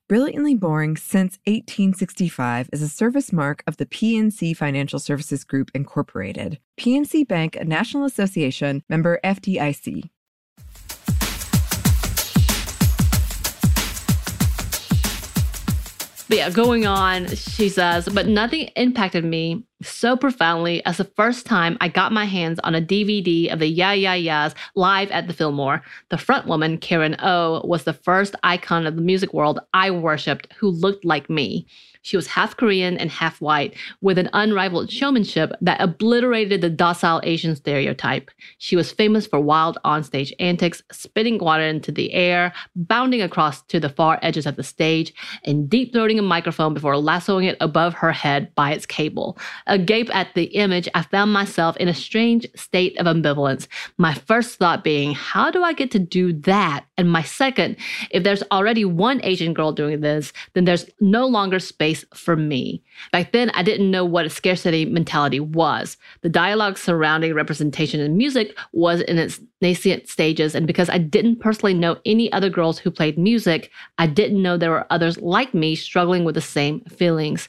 [0.11, 6.59] Brilliantly Boring Since 1865 is a service mark of the PNC Financial Services Group, Incorporated,
[6.77, 10.09] PNC Bank, a National Association member FDIC.
[16.27, 21.45] But yeah, going on, she says, but nothing impacted me so profoundly as the first
[21.45, 25.27] time I got my hands on a DVD of the Yeah Yeah Yeahs live at
[25.27, 25.81] the Fillmore.
[26.09, 30.53] The front woman, Karen O, was the first icon of the music world I worshipped
[30.53, 31.65] who looked like me.
[32.03, 37.21] She was half Korean and half white, with an unrivaled showmanship that obliterated the docile
[37.23, 38.31] Asian stereotype.
[38.57, 43.79] She was famous for wild onstage antics, spitting water into the air, bounding across to
[43.79, 45.13] the far edges of the stage,
[45.43, 49.37] and deep throating a microphone before lassoing it above her head by its cable.
[49.71, 53.67] Agape at the image, I found myself in a strange state of ambivalence.
[53.97, 56.83] My first thought being, how do I get to do that?
[56.97, 57.77] And my second,
[58.09, 62.83] if there's already one Asian girl doing this, then there's no longer space for me.
[63.13, 65.95] Back then, I didn't know what a scarcity mentality was.
[66.19, 71.39] The dialogue surrounding representation in music was in its nascent stages, and because I didn't
[71.39, 75.53] personally know any other girls who played music, I didn't know there were others like
[75.53, 77.47] me struggling with the same feelings.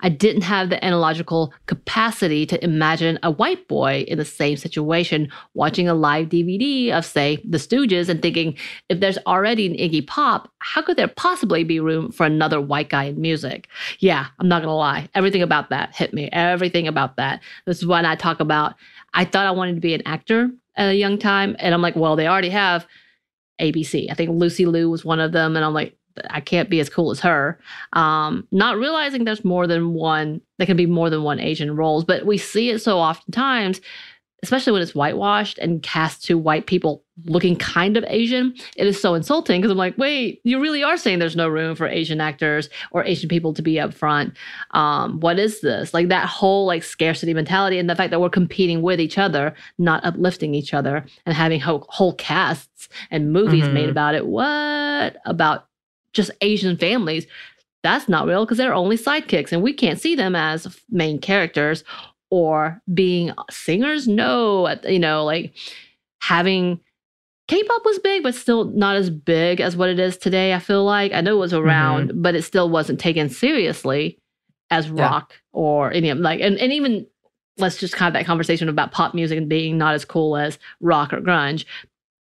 [0.00, 5.30] I didn't have the analogical capacity to imagine a white boy in the same situation
[5.54, 8.56] watching a live DVD of, say, The Stooges and thinking,
[8.88, 12.88] if there's already an Iggy Pop, how could there possibly be room for another white
[12.88, 13.68] guy in music?
[14.00, 15.08] Yeah, I'm not gonna lie.
[15.14, 16.28] Everything about that hit me.
[16.32, 17.40] Everything about that.
[17.66, 18.74] This is when I talk about
[19.14, 21.56] I thought I wanted to be an actor at a young time.
[21.58, 22.86] And I'm like, well, they already have
[23.60, 24.10] ABC.
[24.10, 25.56] I think Lucy Liu was one of them.
[25.56, 25.96] And I'm like,
[26.30, 27.58] I can't be as cool as her.
[27.92, 32.04] Um, not realizing there's more than one, there can be more than one Asian roles,
[32.04, 33.80] but we see it so oftentimes
[34.42, 39.00] especially when it's whitewashed and cast to white people looking kind of Asian, it is
[39.00, 42.20] so insulting because I'm like, wait, you really are saying there's no room for Asian
[42.20, 44.34] actors or Asian people to be up front.
[44.72, 45.94] Um, what is this?
[45.94, 49.54] Like that whole like scarcity mentality and the fact that we're competing with each other,
[49.78, 53.74] not uplifting each other and having whole, whole casts and movies mm-hmm.
[53.74, 54.26] made about it.
[54.26, 55.68] What about
[56.12, 57.26] just Asian families?
[57.82, 61.82] That's not real because they're only sidekicks and we can't see them as main characters
[62.30, 64.06] or being singers.
[64.06, 65.54] No, you know, like
[66.20, 66.80] having
[67.48, 70.54] K-pop was big, but still not as big as what it is today.
[70.54, 72.22] I feel like I know it was around, mm-hmm.
[72.22, 74.18] but it still wasn't taken seriously
[74.70, 75.38] as rock yeah.
[75.52, 77.06] or any of like, and, and even
[77.58, 81.12] let's just have that conversation about pop music and being not as cool as rock
[81.12, 81.66] or grunge,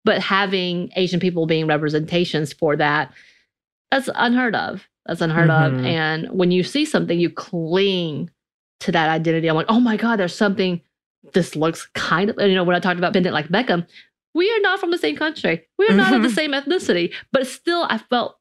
[0.03, 3.13] but having Asian people being representations for that,
[3.91, 4.87] that's unheard of.
[5.05, 5.79] That's unheard mm-hmm.
[5.79, 5.85] of.
[5.85, 8.29] And when you see something, you cling
[8.81, 9.47] to that identity.
[9.47, 10.81] I'm like, oh my God, there's something.
[11.33, 13.85] This looks kind of, you know, when I talked about Bend It Like Beckham,
[14.33, 15.67] we are not from the same country.
[15.77, 16.35] We are not of the mm-hmm.
[16.35, 17.13] same ethnicity.
[17.31, 18.37] But still, I felt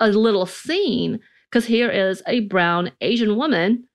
[0.00, 1.20] a little seen
[1.50, 3.86] because here is a brown Asian woman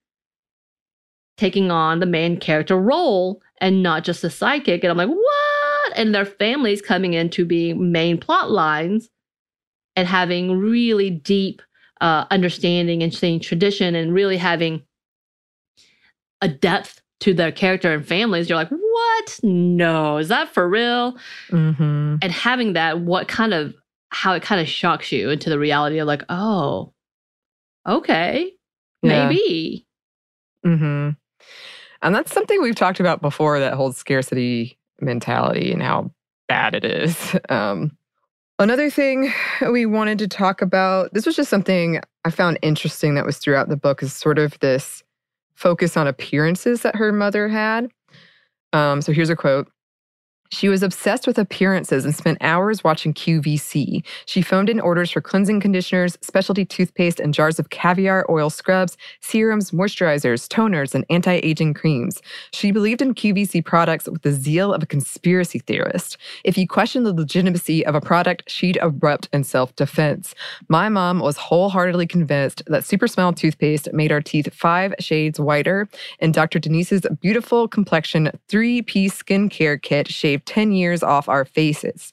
[1.37, 4.81] taking on the main character role and not just a sidekick.
[4.81, 5.97] And I'm like, what?
[5.97, 9.09] And their families coming into being main plot lines
[9.99, 11.61] and having really deep
[11.99, 14.81] uh, understanding and seeing tradition and really having
[16.39, 19.39] a depth to their character and families, you're like, what?
[19.43, 21.17] No, is that for real?
[21.49, 22.15] Mm-hmm.
[22.21, 23.75] And having that, what kind of,
[24.11, 26.93] how it kind of shocks you into the reality of like, oh,
[27.85, 28.53] okay,
[29.03, 29.27] yeah.
[29.27, 29.85] maybe.
[30.65, 31.09] Mm-hmm.
[32.01, 36.11] And that's something we've talked about before that whole scarcity mentality and how
[36.47, 37.35] bad it is.
[37.49, 37.97] Um,
[38.59, 39.31] another thing
[39.71, 43.69] we wanted to talk about, this was just something I found interesting that was throughout
[43.69, 45.03] the book, is sort of this
[45.55, 47.89] focus on appearances that her mother had.
[48.73, 49.67] Um, so here's a quote
[50.51, 54.03] she was obsessed with appearances and spent hours watching QVC.
[54.25, 58.97] She phoned in orders for cleansing conditioners, specialty toothpaste, and jars of caviar oil scrubs,
[59.21, 62.21] serums, moisturizers, toners, and anti aging creams.
[62.51, 66.17] She believed in QVC products with the zeal of a conspiracy theorist.
[66.43, 70.33] If you questioned the legitimacy of a product, she'd erupt in self defense.
[70.67, 75.87] My mom was wholeheartedly convinced that Super Smile toothpaste made our teeth five shades whiter,
[76.19, 76.57] and Dr.
[76.57, 82.11] Denese's beautiful complexion three piece skincare kit shaved 10 years off our faces.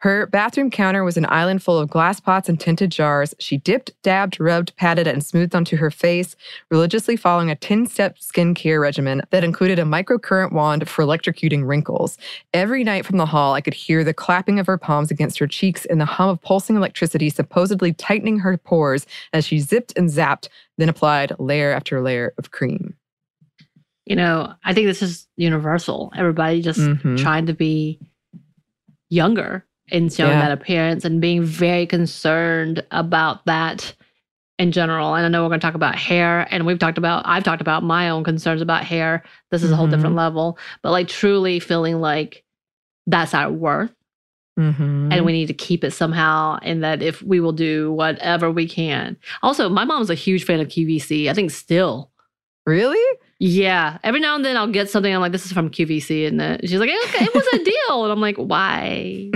[0.00, 3.34] Her bathroom counter was an island full of glass pots and tinted jars.
[3.38, 6.36] She dipped, dabbed, rubbed, patted, and smoothed onto her face,
[6.70, 12.16] religiously following a 10 step skincare regimen that included a microcurrent wand for electrocuting wrinkles.
[12.54, 15.46] Every night from the hall, I could hear the clapping of her palms against her
[15.46, 20.08] cheeks and the hum of pulsing electricity supposedly tightening her pores as she zipped and
[20.08, 20.48] zapped,
[20.78, 22.94] then applied layer after layer of cream
[24.10, 26.12] you know, I think this is universal.
[26.16, 27.14] Everybody just mm-hmm.
[27.14, 28.00] trying to be
[29.08, 30.48] younger and showing yeah.
[30.48, 33.94] that appearance and being very concerned about that
[34.58, 35.14] in general.
[35.14, 37.60] And I know we're going to talk about hair, and we've talked about, I've talked
[37.60, 39.22] about my own concerns about hair.
[39.52, 39.74] This is mm-hmm.
[39.74, 40.18] a whole different mm-hmm.
[40.18, 42.42] level, but like truly feeling like
[43.06, 43.94] that's our worth
[44.58, 45.14] Mhm.
[45.14, 48.68] and we need to keep it somehow and that if we will do whatever we
[48.68, 52.10] can also my mom's a huge fan of qvc i think still
[52.66, 53.18] really?
[53.40, 53.96] yeah.
[54.04, 56.78] Every now and then i'll get something i'm like this is from qvc and she's
[56.78, 58.04] like okay, it was a deal.
[58.04, 59.30] And i'm like why?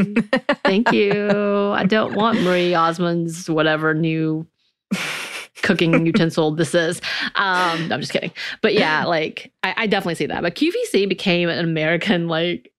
[0.65, 1.73] Thank you.
[1.75, 4.47] I don't want marie osmond's whatever new
[5.63, 7.01] cooking utensil this is.
[7.37, 8.33] Um no, i'm just kidding.
[8.61, 10.43] But yeah like I, I definitely see that.
[10.43, 12.71] But qvc became an american like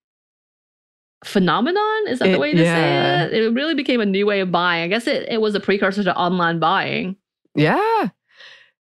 [1.25, 2.07] phenomenon?
[2.07, 3.27] Is that the way to yeah.
[3.29, 3.43] say it?
[3.43, 4.83] It really became a new way of buying.
[4.83, 7.15] I guess it, it was a precursor to online buying.
[7.55, 8.09] Yeah.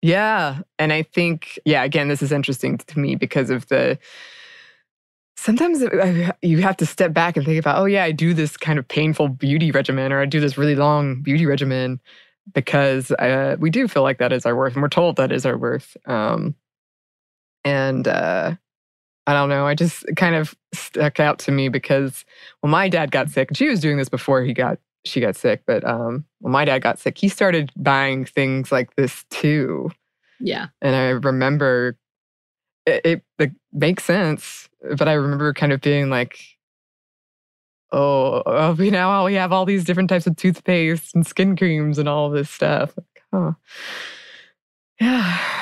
[0.02, 0.62] Yeah.
[0.78, 3.97] And I think, yeah, again, this is interesting to me because of the.
[5.36, 5.82] Sometimes
[6.41, 8.86] you have to step back and think about, oh, yeah, I do this kind of
[8.86, 12.02] painful beauty regimen or I do this really long beauty regimen
[12.54, 15.45] because uh, we do feel like that is our worth and we're told that is
[15.45, 15.95] our worth.
[16.06, 16.56] Um,
[17.64, 18.56] and uh,
[19.28, 22.26] I don't know, I just kind of stuck out to me because
[22.60, 25.64] when my dad got sick, she was doing this before he got she got sick,
[25.66, 29.89] but um, when my dad got sick, he started buying things like this too.
[30.39, 31.97] yeah And I remember
[32.86, 36.39] it, it, it makes sense, but I remember kind of being like,
[37.91, 41.97] oh, oh, we now we have all these different types of toothpaste and skin creams
[41.97, 42.93] and all this stuff.
[42.97, 43.52] Like, huh.
[45.00, 45.38] Yeah.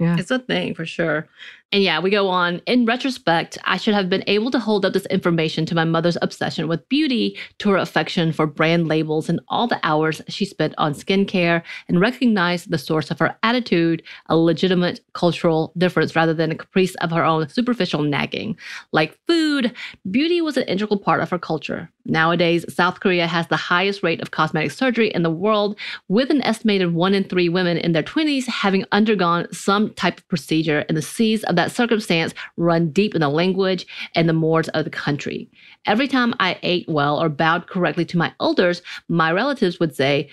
[0.00, 0.16] Yeah.
[0.18, 1.28] It's a thing for sure.
[1.74, 2.62] And yeah, we go on.
[2.68, 6.16] In retrospect, I should have been able to hold up this information to my mother's
[6.22, 10.74] obsession with beauty, to her affection for brand labels, and all the hours she spent
[10.78, 16.52] on skincare, and recognize the source of her attitude, a legitimate cultural difference rather than
[16.52, 18.56] a caprice of her own superficial nagging.
[18.92, 19.74] Like food,
[20.08, 21.90] beauty was an integral part of her culture.
[22.06, 25.78] Nowadays, South Korea has the highest rate of cosmetic surgery in the world,
[26.08, 30.28] with an estimated one in three women in their 20s having undergone some type of
[30.28, 34.68] procedure, and the seas of that circumstance run deep in the language and the mores
[34.70, 35.48] of the country.
[35.86, 40.28] Every time I ate well or bowed correctly to my elders, my relatives would say,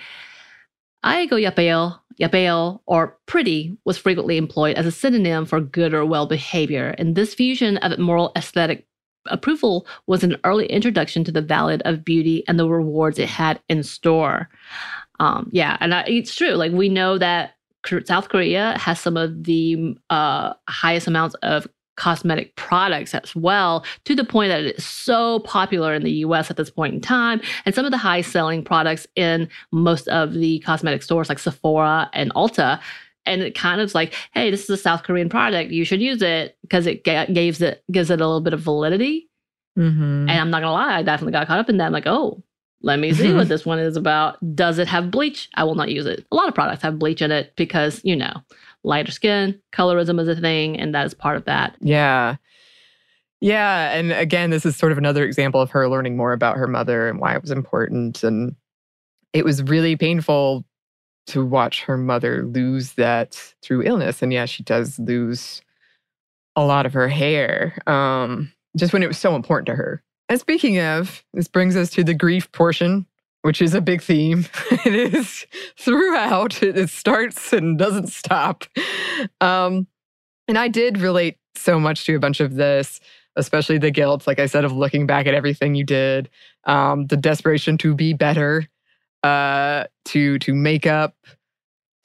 [1.03, 6.05] I go yeppeo, yeppeo, or pretty was frequently employed as a synonym for good or
[6.05, 8.88] well behavior, and this fusion of moral aesthetic
[9.28, 13.61] approval was an early introduction to the valid of beauty and the rewards it had
[13.69, 14.49] in store.
[15.19, 16.53] Um, yeah, and I, it's true.
[16.53, 17.55] Like we know that
[18.05, 21.67] South Korea has some of the uh, highest amounts of
[21.97, 26.49] cosmetic products as well, to the point that it is so popular in the US
[26.49, 27.41] at this point in time.
[27.65, 32.09] And some of the high selling products in most of the cosmetic stores like Sephora
[32.13, 32.80] and Ulta.
[33.26, 35.72] And it kind of like, hey, this is a South Korean product.
[35.72, 39.30] You should use it because it gives it gives it a little bit of validity.
[39.78, 40.30] Mhm.
[40.30, 41.86] And I'm not gonna lie, I definitely got caught up in that.
[41.86, 42.43] I'm like, oh,
[42.82, 44.38] let me see what this one is about.
[44.55, 45.49] Does it have bleach?
[45.55, 46.26] I will not use it.
[46.32, 48.34] A lot of products have bleach in it because, you know,
[48.84, 51.76] lighter skin, colorism is a thing, and that is part of that.
[51.80, 52.38] Yeah.
[53.39, 53.91] Yeah.
[53.91, 57.07] And again, this is sort of another example of her learning more about her mother
[57.07, 58.24] and why it was important.
[58.24, 58.55] And
[59.34, 60.65] it was really painful
[61.28, 64.22] to watch her mother lose that through illness.
[64.22, 65.61] And yeah, she does lose
[66.55, 70.03] a lot of her hair um, just when it was so important to her.
[70.30, 73.05] And speaking of, this brings us to the grief portion,
[73.41, 74.45] which is a big theme.
[74.86, 75.45] it is
[75.78, 78.63] throughout, it, starts and doesn't stop.
[79.39, 79.88] Um,
[80.47, 82.99] and I did relate so much to a bunch of this,
[83.36, 86.30] especially the guilt, like I said, of looking back at everything you did,
[86.65, 88.67] um, the desperation to be better,
[89.24, 91.15] uh, to to make up,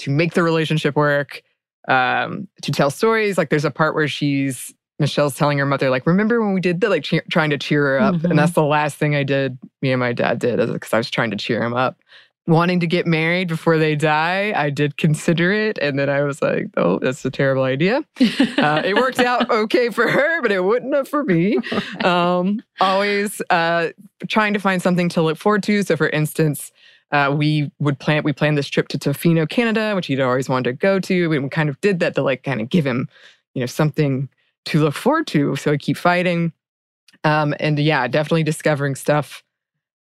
[0.01, 1.43] to make the relationship work,
[1.89, 3.39] um, to tell stories.
[3.39, 6.81] Like there's a part where she's Michelle's telling her mother, like, remember when we did
[6.81, 8.31] that, like cheer, trying to cheer her up, Mhm.
[8.31, 9.59] and that's the last thing I did.
[9.83, 11.99] Me and my dad did because I was trying to cheer him up
[12.49, 14.53] wanting to get married before they die.
[14.55, 15.79] I did consider it.
[15.83, 18.05] And then I was like, oh, that's a terrible idea.
[18.57, 21.59] Uh, it worked out okay for her, but it wouldn't have for me.
[22.05, 23.89] Um, always uh,
[24.29, 25.83] trying to find something to look forward to.
[25.83, 26.71] So, for instance,
[27.17, 30.65] uh, we would plan we planned this trip to Tofino, Canada, which he'd always wanted
[30.71, 31.33] to go to.
[31.33, 33.09] And We kind of did that to like kind of give him,
[33.55, 34.29] you know, something
[34.67, 35.57] to look forward to.
[35.57, 36.53] So I keep fighting.
[37.25, 39.43] Um, and yeah, definitely discovering stuff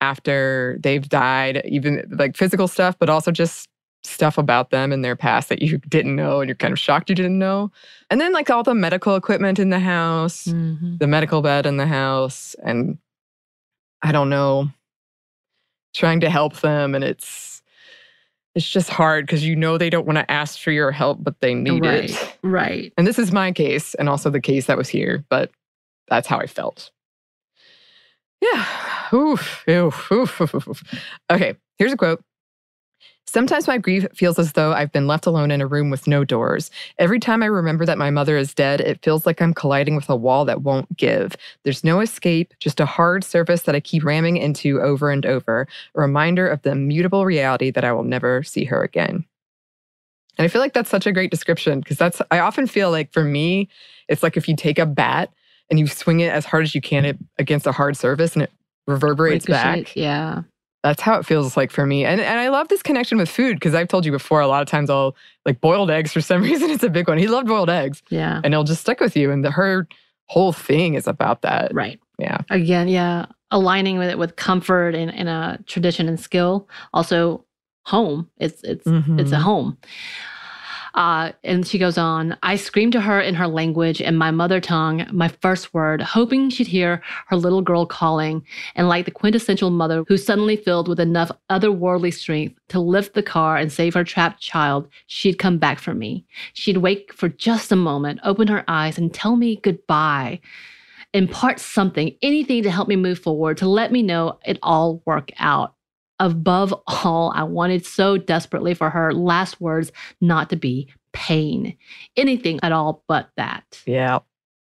[0.01, 3.68] after they've died, even like physical stuff, but also just
[4.03, 7.10] stuff about them and their past that you didn't know and you're kind of shocked
[7.10, 7.72] you didn't know.
[8.10, 10.99] And then like all the medical equipment in the house, Mhm.
[10.99, 12.97] the medical bed in the house, and
[14.01, 14.70] I don't know,
[16.00, 16.95] trying to help them.
[16.95, 17.62] And it's
[18.56, 21.39] it's just hard because you know they don't want to ask for your help, but
[21.41, 22.38] they need right, it.
[22.41, 22.93] right.
[22.97, 25.52] And this is my case and also the case that was here, but
[26.08, 26.89] that's how I felt.
[28.41, 28.66] Yeah.
[29.14, 30.84] Oof, oof, oof, oof, oof, oof.
[31.30, 32.24] Okay, here's a quote.
[33.30, 36.24] Sometimes my grief feels as though I've been left alone in a room with no
[36.24, 36.72] doors.
[36.98, 40.10] Every time I remember that my mother is dead, it feels like I'm colliding with
[40.10, 41.36] a wall that won't give.
[41.64, 45.68] There's no escape, just a hard surface that I keep ramming into over and over,
[45.94, 49.24] a reminder of the immutable reality that I will never see her again.
[50.40, 53.14] And I feel like that's such a great description because that's, I often feel like
[53.14, 53.70] for me,
[54.08, 55.32] it's like if you take a bat
[55.70, 58.52] and you swing it as hard as you can against a hard surface and it
[58.88, 59.96] reverberates Ricochet, back.
[59.96, 60.42] Yeah.
[60.84, 62.06] That's how it feels like for me.
[62.06, 64.62] And and I love this connection with food because I've told you before, a lot
[64.62, 65.16] of times I'll
[65.46, 66.70] like boiled eggs for some reason.
[66.70, 67.18] It's a big one.
[67.18, 68.40] He loved boiled eggs Yeah.
[68.44, 69.30] and it'll just stick with you.
[69.32, 69.88] And the, her
[70.28, 71.74] whole thing is about that.
[71.74, 72.00] Right.
[72.18, 72.38] Yeah.
[72.50, 73.26] Again, yeah.
[73.52, 76.68] Aligning with it with comfort and, and a tradition and skill.
[76.94, 77.44] Also
[77.86, 78.30] home.
[78.38, 79.42] It's it's it's a Mhm.
[79.42, 79.78] home.
[80.96, 84.60] Uh, and she goes on, I screamed to her in her language and my mother
[84.60, 88.44] tongue, my first word, hoping she'd hear her little girl calling.
[88.76, 93.24] And like the quintessential mother who's suddenly filled with enough otherworldly strength to lift the
[93.24, 96.26] car and save her trapped child, she'd come back for me.
[96.54, 100.40] She'd wake for just a moment, open her eyes, and tell me goodbye.
[101.14, 105.32] Impart something, anything to help me move forward, to let me know it all work
[105.40, 105.74] out.
[106.20, 109.92] Above all, I wanted so desperately for her last words
[110.22, 111.78] not to be pain.
[112.18, 113.82] Anything at all but that.
[113.86, 114.20] Yeah.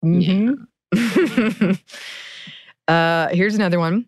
[0.04, 0.66] Mhm.
[2.88, 4.06] uh, here's another one.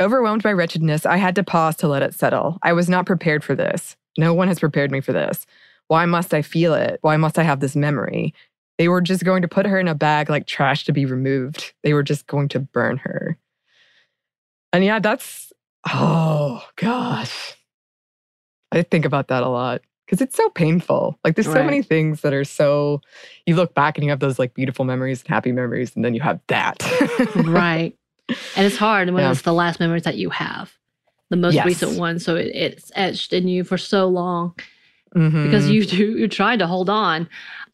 [0.00, 2.58] Overwhelmed by wretchedness, I had to pause to let it settle.
[2.62, 3.96] I was not prepared for this.
[4.18, 5.46] No one has prepared me for this.
[5.88, 6.98] Why must I feel it?
[7.02, 8.34] Why must I have this memory?
[8.78, 11.72] They were just going to put her in a bag like trash to be removed.
[11.82, 13.38] They were just going to burn her.
[14.72, 15.52] And yeah, that's,
[15.92, 17.54] oh gosh.
[18.72, 21.18] I think about that a lot because it's so painful.
[21.24, 23.00] Like there's so many things that are so,
[23.46, 26.14] you look back and you have those like beautiful memories and happy memories, and then
[26.14, 26.82] you have that.
[27.36, 27.96] right.
[28.28, 29.30] And it's hard when Yeah.
[29.32, 30.72] it's the last memories that you have,
[31.30, 31.66] the most Yes.
[31.66, 32.18] recent one.
[32.18, 34.54] So it, it's etched in you for so long
[35.14, 35.42] Mhm.
[35.44, 37.28] because you do you tried to hold on.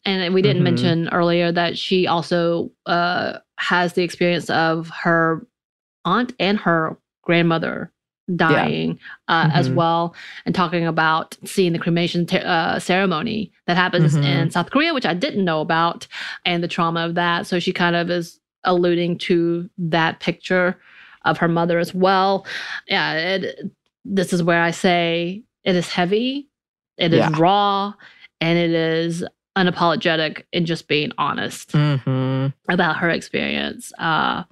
[0.05, 0.65] And we didn't Mhm.
[0.65, 5.45] mention earlier that she also uh, has the experience of her
[6.05, 7.91] aunt and her grandmother
[8.35, 9.75] dying uh, as Mhm.
[9.75, 10.15] well,
[10.45, 14.23] and talking about seeing the cremation uh, ceremony that happens Mhm.
[14.23, 16.07] in South Korea, which I didn't know about,
[16.45, 17.47] and the trauma of that.
[17.47, 20.77] So she kind of is alluding to that picture
[21.25, 22.45] of her mother as well.
[22.87, 23.71] Yeah, it,
[24.05, 26.49] this is where I say it is heavy,
[26.97, 27.35] it is Yeah.
[27.37, 27.93] raw,
[28.41, 29.23] and it is
[29.57, 32.53] unapologetic in just being honest Mhm.
[32.69, 33.91] about her experience.
[33.99, 34.43] Uh,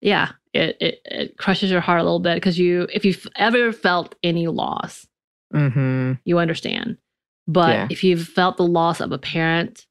[0.00, 3.72] yeah, it, it it crushes your heart a little bit because you, if you've ever
[3.72, 5.06] felt any loss,
[5.54, 6.18] Mhm.
[6.24, 6.98] you understand.
[7.46, 7.86] But Yeah.
[7.90, 9.86] if you've felt the loss of a parent,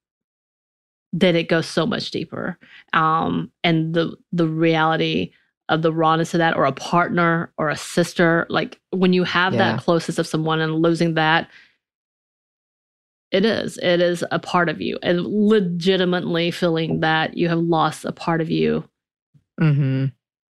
[1.14, 2.57] then it goes so much deeper.
[2.93, 5.32] Um, and the the reality
[5.70, 9.53] of the rawness of that, or a partner or a sister, like when you have
[9.53, 9.59] Yeah.
[9.74, 11.49] that closeness of someone and losing that,
[13.32, 13.78] it is.
[13.78, 14.99] It is a part of you.
[15.01, 18.84] And legitimately feeling that you have lost a part of you
[19.59, 20.12] Mhm.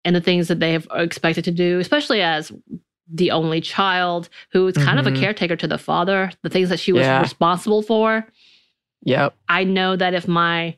[0.07, 2.49] And the things that they have expected to do, especially as
[3.13, 5.19] the only child who is kind of a Mhm.
[5.19, 7.19] caretaker to the father, the things that she was Yeah.
[7.19, 8.25] responsible for.
[9.03, 9.35] Yep.
[9.49, 10.77] I know that if my,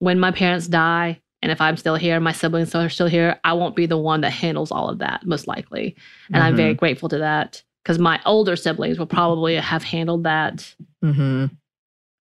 [0.00, 3.54] when my parents die, and if I'm still here, my siblings are still here, I
[3.54, 5.96] won't be the one that handles all of that, most likely.
[6.30, 10.74] And I'm very grateful to that because my older siblings will probably have handled that,
[11.02, 11.50] Mhm.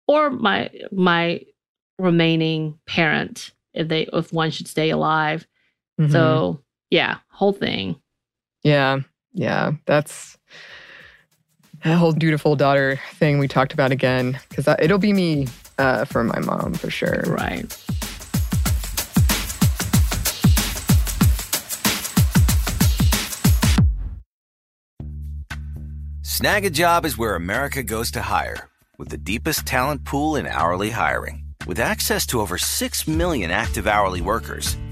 [0.07, 1.41] or my my
[1.97, 5.47] remaining parent if they if one should stay alive.
[5.99, 6.11] Mhm.
[6.11, 7.95] So yeah, whole thing.
[8.63, 8.99] Yeah.
[9.33, 9.73] Yeah.
[9.85, 10.37] That's
[11.83, 15.47] that whole dutiful daughter thing we talked about again because it'll be me
[15.77, 17.23] uh, for my mom for sure.
[17.27, 17.65] Right.
[26.23, 31.43] Snagajob is where America goes to hire, with the deepest talent pool in hourly hiring.
[31.67, 34.77] With access to over 6 million active hourly workers,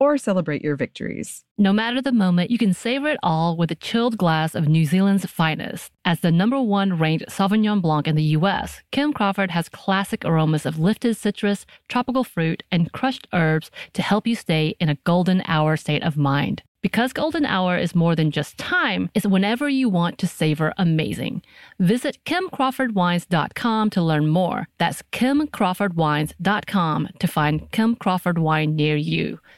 [0.00, 1.44] or celebrate your victories.
[1.56, 4.84] No matter the moment, you can savor it all with a chilled glass of New
[4.84, 5.90] Zealand's finest.
[6.04, 10.64] As the number one ranked Sauvignon Blanc in the US, Kim Crawford has classic aromas
[10.66, 15.42] of lifted citrus, tropical fruit, and crushed herbs to help you stay in a golden
[15.46, 16.62] hour state of mind.
[16.80, 21.42] Because golden hour is more than just time, it's whenever you want to savor amazing.
[21.80, 24.68] Visit kimcrawfordwines.com to learn more.
[24.78, 29.40] That's kimcrawfordwines.com to find Kim Crawford wine near you.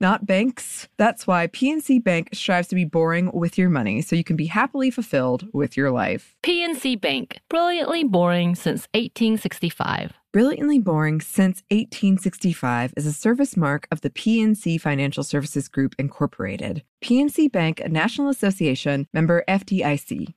[0.00, 0.88] not banks.
[0.96, 4.46] That's why PNC Bank strives to be boring with your money so you can be
[4.46, 6.36] happily fulfilled with your life.
[6.42, 10.12] PNC Bank, brilliantly boring since 1865.
[10.32, 16.84] Brilliantly Boring Since 1865 is a service mark of the PNC Financial Services Group, Incorporated.
[17.02, 20.32] PNC Bank, a National Association, member FDIC.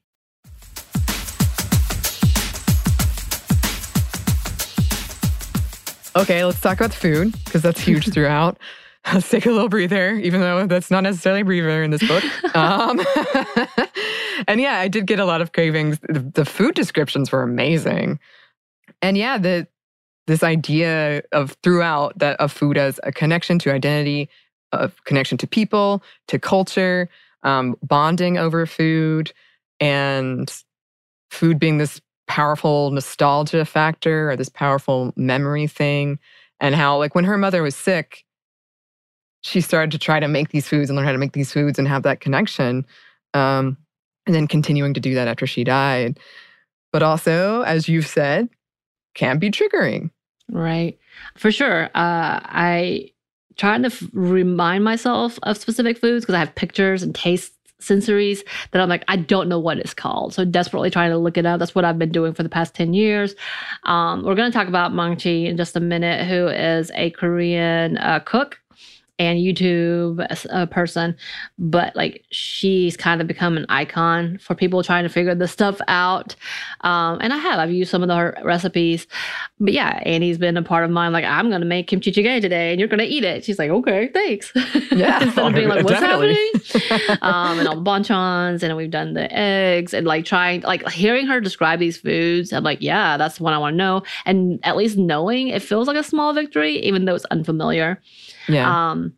[6.16, 8.58] Okay, let's talk about food because that's huge throughout.
[9.12, 12.24] Let's take a little breather, even though that's not necessarily a breather in this book.
[12.56, 13.02] Um,
[14.48, 15.98] and yeah, I did get a lot of cravings.
[16.08, 18.20] The, the food descriptions were amazing.
[19.02, 19.68] And yeah, the
[20.28, 24.30] this idea of throughout that of food as a connection to identity,
[24.72, 27.10] of connection to people, to culture,
[27.42, 29.34] um, bonding over food,
[29.80, 30.64] and
[31.32, 36.20] food being this powerful nostalgia factor or this powerful memory thing.
[36.60, 38.24] And how, like, when her mother was sick,
[39.44, 41.78] she started to try to make these foods and learn how to make these foods
[41.78, 42.86] and have that connection.
[43.34, 43.78] Um,
[44.26, 46.18] and then continuing to do that after she died.
[46.92, 48.48] But also, as you've said,
[49.16, 50.12] can be triggering.
[50.50, 50.98] Right.
[51.36, 51.86] For sure.
[51.86, 53.12] Uh, I
[53.58, 58.44] try to f- remind myself of specific foods because I have pictures and taste sensories
[58.72, 60.34] that I'm like, I don't know what it's called.
[60.34, 61.60] So desperately trying to look it up.
[61.60, 63.36] That's what I've been doing for the past 10 years.
[63.84, 67.98] Um, we're going to talk about Maangchi in just a minute, who is a Korean
[67.98, 68.60] uh, cook
[69.24, 71.16] and YouTube uh, person,
[71.58, 75.80] but like she's kind of become an icon for people trying to figure this stuff
[75.88, 76.36] out.
[76.82, 79.08] Um, and I have, I've used some of her recipes,
[79.60, 81.14] but yeah, Annie's been a part of mine.
[81.14, 83.44] Like, I'm going to make kimchi jjigae today and you're going to eat it.
[83.44, 84.52] She's like, okay, thanks.
[84.94, 85.24] Yeah.
[85.24, 86.36] Instead of being like, what's Definitely.
[86.90, 87.18] happening?
[87.24, 91.26] um, and all the banchans and we've done the eggs and like trying, like hearing
[91.26, 92.54] her describe these foods.
[92.54, 94.04] I'm like, yeah, that's what I want to know.
[94.26, 98.02] And at least knowing it feels like a small victory, even though it's unfamiliar.
[98.48, 98.92] Yeah.
[98.92, 99.14] Um,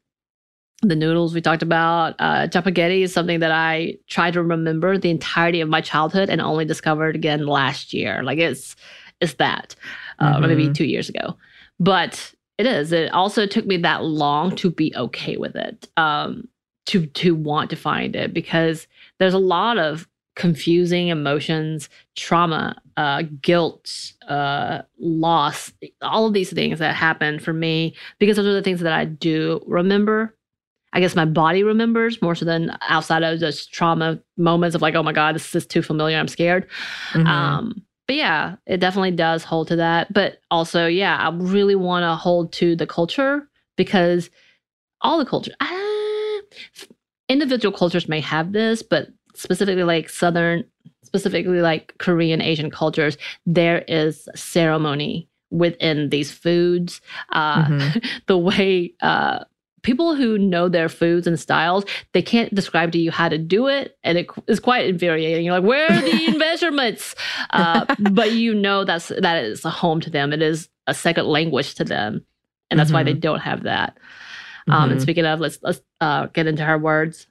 [0.82, 5.10] the noodles we talked about, uh, spaghetti is something that I try to remember the
[5.10, 8.22] entirety of my childhood and only discovered again last year.
[8.24, 8.76] Like it's
[9.22, 9.76] it's that,
[10.20, 11.38] uh, maybe two years ago,
[11.80, 12.92] but it is.
[12.92, 16.48] It also took me that long to be okay with it, um,
[16.88, 18.88] to to want to find it because
[19.20, 26.80] there's a lot of confusing emotions, trauma, uh, guilt, uh, loss, all of these things
[26.80, 30.36] that happen for me because those are the things that I do remember.
[30.94, 34.96] I guess my body remembers more so than outside of just trauma moments of like,
[34.96, 36.18] oh my God, this is too familiar.
[36.18, 36.68] I'm scared.
[37.12, 37.28] Mhm.
[37.28, 40.14] Um, but yeah, it definitely does hold to that.
[40.14, 44.30] But also, yeah, I really want to hold to the culture because
[45.02, 46.40] all the culture, ah,
[47.28, 50.64] individual cultures may have this, but specifically like Southern,
[51.20, 57.02] specifically like Korean, Asian cultures, there is ceremony within these foods.
[57.32, 58.06] Uh, Mhm.
[58.28, 59.40] the way uh,
[59.84, 63.68] people who know their foods and styles, they can't describe to you how to do
[63.68, 65.46] it, and it is quite infuriating.
[65.46, 67.16] You're like, where are the measurements?
[67.52, 70.34] Uh, but you know that's that is a home to them.
[70.34, 72.26] It is a second language to them,
[72.70, 73.98] and that's why they don't have that.
[74.68, 75.04] Um, and Mhm.
[75.04, 77.28] speaking of, let's let's uh, get into her words.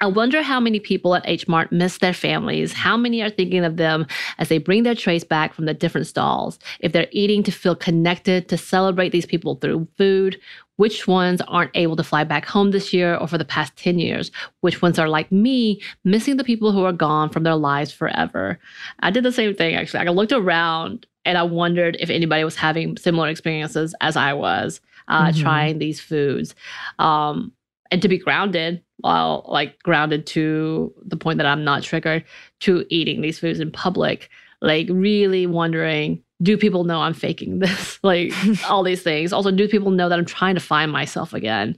[0.00, 2.72] I wonder how many people at H Mart miss their families.
[2.72, 6.06] How many are thinking of them as they bring their trays back from the different
[6.06, 6.58] stalls?
[6.80, 10.38] If they're eating to feel connected, to celebrate these people through food,
[10.76, 13.98] which ones aren't able to fly back home this year or for the past 10
[13.98, 14.30] years,
[14.60, 18.58] which ones are like me, missing the people who are gone from their lives forever.
[19.00, 20.06] I did the same thing actually.
[20.06, 24.82] I looked around and I wondered if anybody was having similar experiences as I was
[25.08, 25.40] uh, mm-hmm.
[25.40, 26.54] trying these foods.
[26.98, 27.52] Um,
[27.90, 32.24] and to be grounded, while like grounded to the point that I'm not triggered
[32.60, 34.30] to eating these foods in public,
[34.60, 37.98] like really wondering do people know I'm faking this?
[38.02, 38.32] like
[38.68, 39.32] all these things.
[39.32, 41.76] Also, do people know that I'm trying to find myself again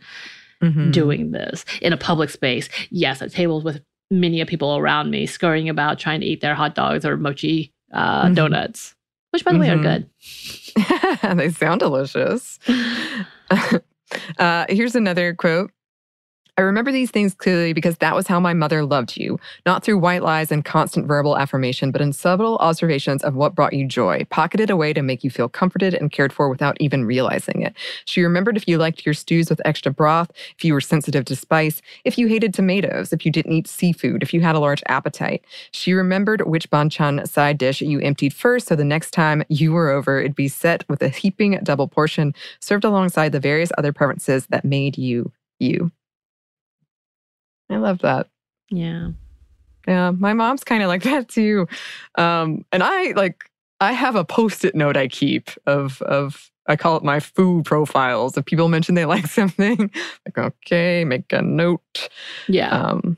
[0.62, 0.91] mm-hmm.
[0.91, 2.69] doing this in a public space?
[2.91, 6.75] Yes, at tables with many people around me scurrying about trying to eat their hot
[6.75, 8.35] dogs or mochi uh, mm-hmm.
[8.35, 8.95] donuts,
[9.31, 9.83] which by the mm-hmm.
[9.83, 11.29] way are mm-hmm.
[11.31, 11.39] good.
[11.39, 12.59] they sound delicious.
[14.39, 15.71] uh, here's another quote
[16.59, 19.99] I remember these things clearly because that was how my mother loved you, not through
[19.99, 24.27] white lies and constant verbal affirmation, but in subtle observations of what brought you joy,
[24.31, 27.77] pocketed away to make you feel comforted and cared for without even realizing it.
[28.07, 31.37] She remembered if you liked your stews with extra broth, if you were sensitive to
[31.37, 34.83] spice, if you hated tomatoes, if you didn't eat seafood, if you had a large
[34.89, 35.45] appetite.
[35.71, 39.91] She remembered which banchan side dish you emptied first, so the next time you were
[39.91, 44.49] over, it'd be set with a heaping double portion served alongside the various other preferences
[44.49, 45.31] that made you
[45.61, 45.93] you.
[47.71, 48.29] I love that.
[48.71, 49.11] Yeah.
[49.87, 51.66] Yeah, my mom's kind of like that too.
[52.16, 53.51] Um, and I like
[53.81, 58.37] I have a post-it note I keep of of I call it my food profiles.
[58.37, 59.91] If people mention they like something,
[60.27, 62.09] like okay, make a note.
[62.47, 62.69] Yeah.
[62.69, 63.16] Um,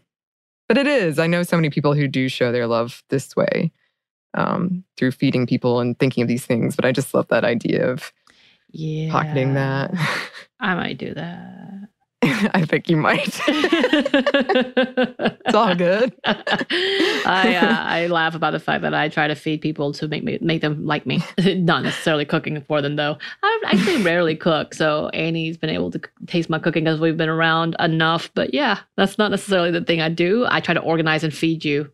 [0.69, 1.19] but it is.
[1.19, 3.73] I know so many people who do show their love this way
[4.35, 6.77] um, through feeding people and thinking of these things.
[6.77, 8.13] But I just love that idea of
[8.71, 9.11] yeah.
[9.11, 9.93] pocketing that.
[10.61, 11.89] I might do that.
[12.53, 13.41] I think you might.
[15.47, 16.15] it's all good.
[16.25, 20.23] I uh, I laugh about the fact that I try to feed people to make
[20.23, 21.23] me make them like me.
[21.57, 23.17] Not necessarily cooking for them though.
[23.43, 27.31] I actually rarely cook, so Annie's been able to taste my cooking as we've been
[27.31, 28.31] around enough.
[28.35, 30.47] But yeah, that's not necessarily the thing I do.
[30.47, 31.91] I try to organize and feed you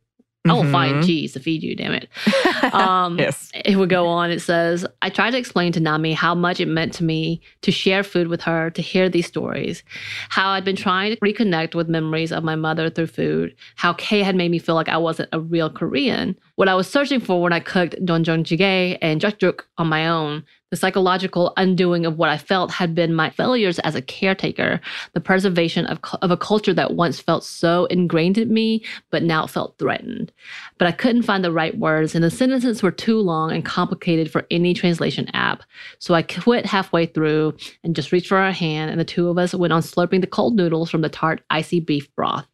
[0.51, 0.73] I will mm-hmm.
[0.73, 2.09] find cheese to feed you, damn it.
[2.73, 3.51] Um, yes.
[3.65, 4.31] It would go on.
[4.31, 7.71] It says, I tried to explain to Nami how much it meant to me to
[7.71, 9.83] share food with her, to hear these stories,
[10.31, 14.23] how I'd been trying to reconnect with memories of my mother through food, how Kay
[14.23, 17.41] had made me feel like I wasn't a real Korean, what I was searching for
[17.41, 22.31] when I cooked doenjang jjigae and jjajangmyeon on my own, the psychological undoing of what
[22.31, 24.81] I felt had been my failures as a caretaker,
[25.13, 29.47] the preservation of, of a culture that once felt so ingrained in me, but now
[29.47, 30.33] felt threatened.
[30.79, 34.31] But I couldn't find the right words, and the sentences were too long and complicated
[34.31, 35.63] for any translation app.
[35.99, 37.55] So I quit halfway through
[37.85, 40.27] and just reached for her hand, and the two of us went on slurping the
[40.27, 42.47] cold noodles from the tart, icy beef broth.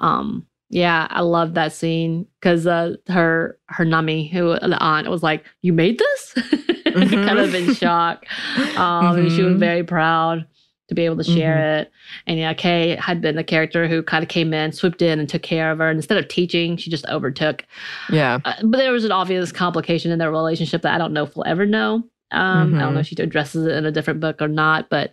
[0.00, 5.22] Um, yeah, I love that scene because uh, her her nami, who the aunt, was
[5.22, 7.26] like, "You made this," mm-hmm.
[7.26, 8.24] kind of in shock.
[8.56, 9.36] Um, mm-hmm.
[9.36, 9.58] She was mm-hmm.
[9.58, 10.46] very proud
[10.88, 11.80] to be able to share mm-hmm.
[11.82, 11.92] it.
[12.26, 15.28] And yeah, Kay had been the character who kind of came in, swooped in, and
[15.28, 15.90] took care of her.
[15.90, 17.66] And instead of teaching, she just overtook.
[18.10, 18.38] Yeah.
[18.42, 21.36] Uh, but there was an obvious complication in their relationship that I don't know if
[21.36, 21.96] we'll ever know.
[22.30, 23.16] Um, I don't know if mm-hmm.
[23.16, 25.12] she addresses it in a different book or not, but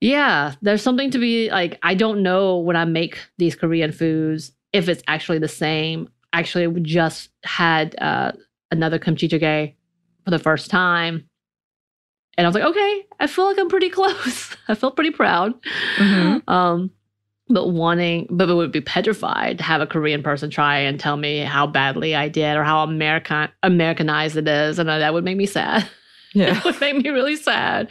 [0.00, 4.52] yeah, there's something to be like, I don't know when I make these Korean foods
[4.72, 6.08] if it's actually the same.
[6.32, 8.32] Actually, we just had uh,
[8.70, 9.74] another kimchi jjigae
[10.24, 11.28] for the first time.
[12.36, 14.56] And I was like, okay, I feel like I'm pretty close.
[14.68, 15.54] I felt pretty proud.
[15.96, 16.50] Mm-hmm.
[16.50, 16.90] Um,
[17.48, 21.16] but wanting, but it would be petrified to have a Korean person try and tell
[21.16, 25.36] me how badly I did or how American Americanized it is, and that would make
[25.36, 25.88] me sad.
[26.34, 26.56] Yeah.
[26.58, 27.88] it would make me really sad.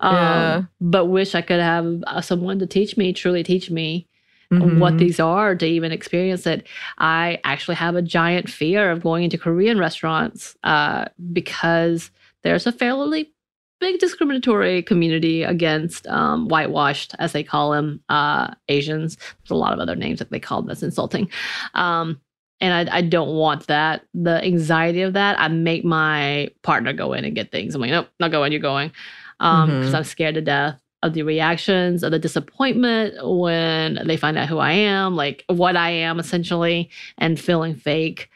[0.00, 0.62] Um, yeah.
[0.80, 4.08] But wish I could have uh, someone to teach me, truly teach me
[4.52, 4.78] mm-hmm.
[4.78, 6.66] what these are to even experience it.
[6.98, 12.10] I actually have a giant fear of going into Korean restaurants uh, because
[12.42, 13.32] there's a fairly
[13.80, 19.16] big discriminatory community against um, whitewashed, as they call them, uh, Asians.
[19.16, 21.28] There's a lot of other names that they call them that's insulting.
[21.74, 22.20] Um,
[22.62, 24.06] and I, I, don't want that.
[24.14, 27.74] The anxiety of that, I make my partner go in and get things.
[27.74, 28.52] I'm like, nope, not going.
[28.52, 29.94] You're going, because um, mm-hmm.
[29.94, 34.58] I'm scared to death of the reactions, of the disappointment when they find out who
[34.58, 36.88] I am, like what I am essentially,
[37.18, 38.30] and feeling fake.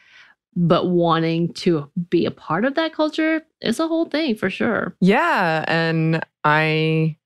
[0.56, 4.96] But wanting to be a part of that culture is a whole thing for sure.
[5.00, 7.16] Yeah, and I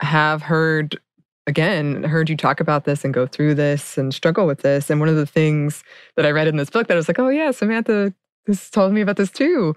[0.00, 1.00] have heard
[1.48, 4.90] again heard you talk about this and go through this and struggle with this.
[4.90, 5.82] And one of the things
[6.14, 8.14] that i read in this book that I was like oh yeah samantha
[8.46, 9.74] this told me about this too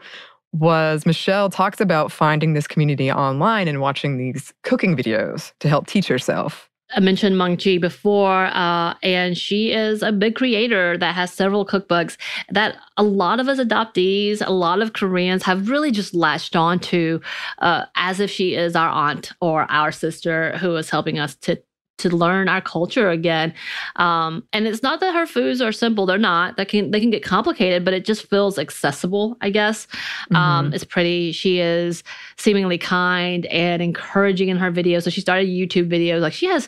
[0.54, 5.88] was michelle talks about finding this community online and watching these cooking videos to help
[5.88, 11.32] teach herself I mentioned Maangchi before, uh, and she is a big creator that has
[11.32, 12.18] several cookbooks
[12.50, 16.80] that a lot of us adoptees, a lot of Koreans have really just latched on
[16.80, 17.22] to
[17.60, 21.62] uh, as if she is our aunt or our sister who is helping us to
[22.02, 23.54] to learn our culture again.
[23.96, 26.58] Um, and it's not that her foods are simple; they're not.
[26.58, 29.38] That can they can get complicated, but it just feels accessible.
[29.42, 29.88] I guess
[30.32, 30.36] um, mm-hmm.
[30.36, 31.32] um, it's pretty.
[31.32, 32.04] She is
[32.38, 35.04] seemingly kind and encouraging in her videos.
[35.04, 36.22] So she started YouTube videos.
[36.22, 36.66] Like she has,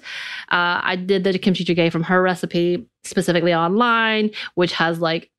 [0.52, 5.30] uh, I did the kimchi jjigae from her recipe specifically online, which has like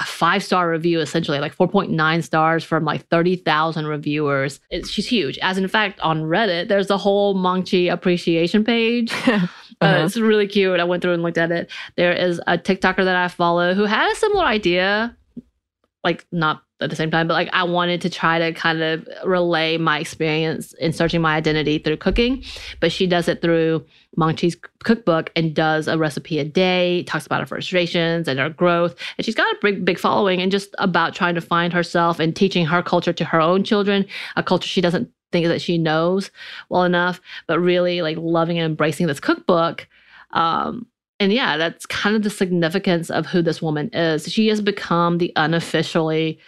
[0.00, 4.60] a five star review, essentially like 4.9 stars from like 30,000 reviewers.
[4.70, 5.38] It's, she's huge.
[5.38, 9.12] As in fact, on Reddit, there's a whole Maangchi appreciation page.
[9.26, 9.46] uh,
[9.80, 10.04] uh-huh.
[10.04, 10.80] it's really cute.
[10.80, 11.70] I went through and looked at it.
[11.96, 15.16] There is a TikToker that I follow who had a similar idea,
[16.02, 19.06] like not at the same time, but like I wanted to try to kind of
[19.24, 22.42] relay my experience in searching my identity through cooking.
[22.80, 23.84] But she does it through
[24.16, 28.94] Maangchi's cookbook and does a recipe a day, talks about her frustrations and her growth.
[29.18, 32.34] And she's got a big, big following and just about trying to find herself and
[32.34, 34.06] teaching her culture to her own children,
[34.36, 36.30] a culture she doesn't think that she knows
[36.68, 39.86] well enough, but really like loving and embracing this cookbook.
[40.32, 40.86] Um,
[41.20, 44.32] and yeah, that's kind of the significance of who this woman is.
[44.32, 46.38] She has become the unofficially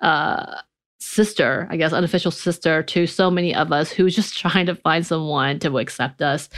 [0.00, 0.60] uh,
[1.00, 5.06] sister, I guess, unofficial sister to so many of us who's just trying to find
[5.06, 6.48] someone to accept us.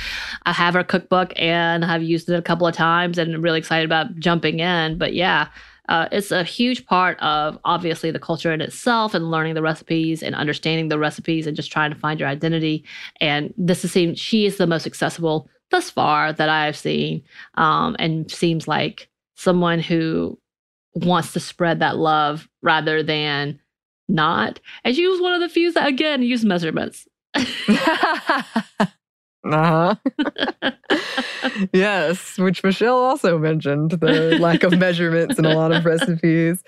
[0.45, 3.59] I have her cookbook and I've used it a couple of times and I'm really
[3.59, 4.99] excited about jumping in.
[4.99, 5.49] But yeah,
[5.88, 10.22] uh, it's a huge part of obviously the culture in itself and learning the recipes
[10.22, 12.84] and understanding the recipes and just trying to find your identity.
[13.20, 17.22] And this is she is the most accessible thus far that I've seen,
[17.55, 20.38] um, and seems like someone who
[20.95, 23.61] wants to spread that love rather than
[24.09, 24.61] not.
[24.84, 27.07] And she was one of the few that again used measurements.
[29.45, 29.97] Uh-huh.
[31.72, 36.62] yes, which Michelle also mentioned the lack of measurements in a lot of recipes.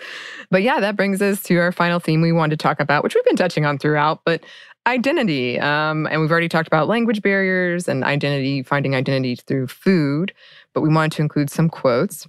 [0.51, 3.14] But yeah, that brings us to our final theme we wanted to talk about, which
[3.14, 4.43] we've been touching on throughout, but
[4.87, 5.59] identity.
[5.61, 10.35] Um, and we've already talked about language barriers and identity, finding identity through food,
[10.72, 12.27] but we wanted to include some quotes.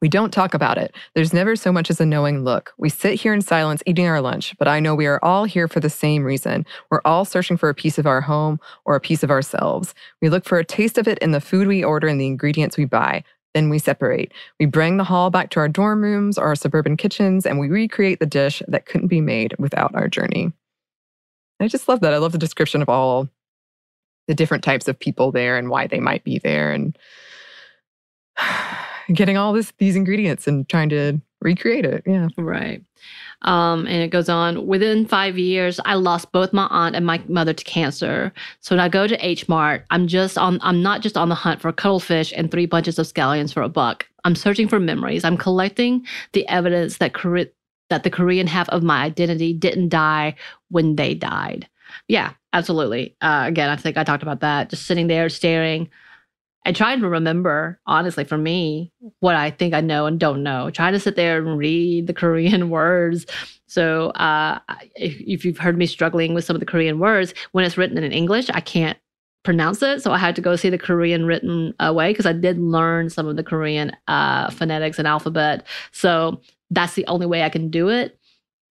[0.00, 0.94] We don't talk about it.
[1.14, 2.72] There's never so much as a knowing look.
[2.78, 5.68] We sit here in silence eating our lunch, but I know we are all here
[5.68, 6.64] for the same reason.
[6.90, 9.94] We're all searching for a piece of our home or a piece of ourselves.
[10.22, 12.78] We look for a taste of it in the food we order and the ingredients
[12.78, 13.24] we buy.
[13.52, 14.32] Then we separate.
[14.58, 17.68] We bring the hall back to our dorm rooms or our suburban kitchens, and we
[17.68, 20.52] recreate the dish that couldn't be made without our journey.
[21.60, 22.14] I just love that.
[22.14, 23.28] I love the description of all
[24.28, 26.72] the different types of people there and why they might be there.
[26.72, 26.96] And
[29.12, 32.02] getting all this these ingredients and trying to recreate it.
[32.06, 32.28] Yeah.
[32.36, 32.82] Right.
[33.42, 34.66] Um, and it goes on.
[34.66, 38.32] Within five years, I lost both my aunt and my mother to cancer.
[38.60, 40.58] So when I go to H Mart, I'm just on.
[40.62, 43.68] I'm not just on the hunt for cuttlefish and three bunches of scallions for a
[43.68, 44.06] buck.
[44.24, 45.24] I'm searching for memories.
[45.24, 47.14] I'm collecting the evidence that
[47.88, 50.34] that the Korean half of my identity didn't die
[50.68, 51.66] when they died.
[52.06, 53.16] Yeah, absolutely.
[53.20, 54.70] Uh, again, I think I talked about that.
[54.70, 55.88] Just sitting there staring
[56.64, 60.70] and trying to remember, honestly, for me, what I think I know and don't know.
[60.70, 63.26] Trying to sit there and read the Korean words.
[63.66, 64.58] So, uh,
[64.96, 67.98] if, if you've heard me struggling with some of the Korean words, when it's written
[67.98, 68.98] in English, I can't
[69.42, 70.02] pronounce it.
[70.02, 73.08] So I had to go see the Korean written uh, way because I did learn
[73.08, 75.66] some of the Korean uh, phonetics and alphabet.
[75.92, 76.40] So
[76.70, 78.18] that's the only way I can do it.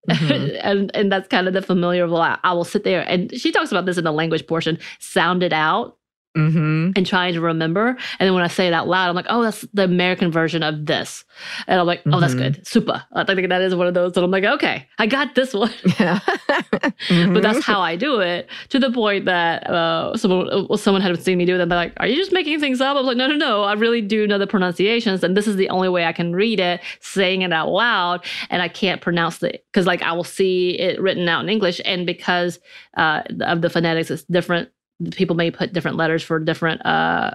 [0.08, 0.56] Mm-hmm.
[0.62, 2.06] and and that's kind of the familiar.
[2.14, 4.78] I, I will sit there and she talks about this in the language portion.
[5.00, 5.96] Sound it out
[6.36, 6.92] Mm-hmm.
[6.94, 7.88] and trying to remember.
[7.88, 10.62] And then when I say it out loud, I'm like, oh, that's the American version
[10.62, 11.24] of this.
[11.66, 12.20] And I'm like, oh, mm-hmm.
[12.20, 12.64] that's good.
[12.64, 13.02] Super.
[13.12, 15.72] I think that is one of those that I'm like, okay, I got this one.
[15.98, 16.20] Yeah.
[16.20, 17.34] mm-hmm.
[17.34, 21.20] But that's how I do it to the point that uh, someone, uh, someone had
[21.20, 22.96] seen me do it and they're like, are you just making things up?
[22.96, 23.64] I was like, no, no, no.
[23.64, 25.24] I really do know the pronunciations.
[25.24, 28.24] And this is the only way I can read it, saying it out loud.
[28.50, 31.80] And I can't pronounce it because like I will see it written out in English.
[31.84, 32.60] And because
[32.96, 34.70] uh, of the phonetics, it's different
[35.12, 37.32] people may put different letters for different uh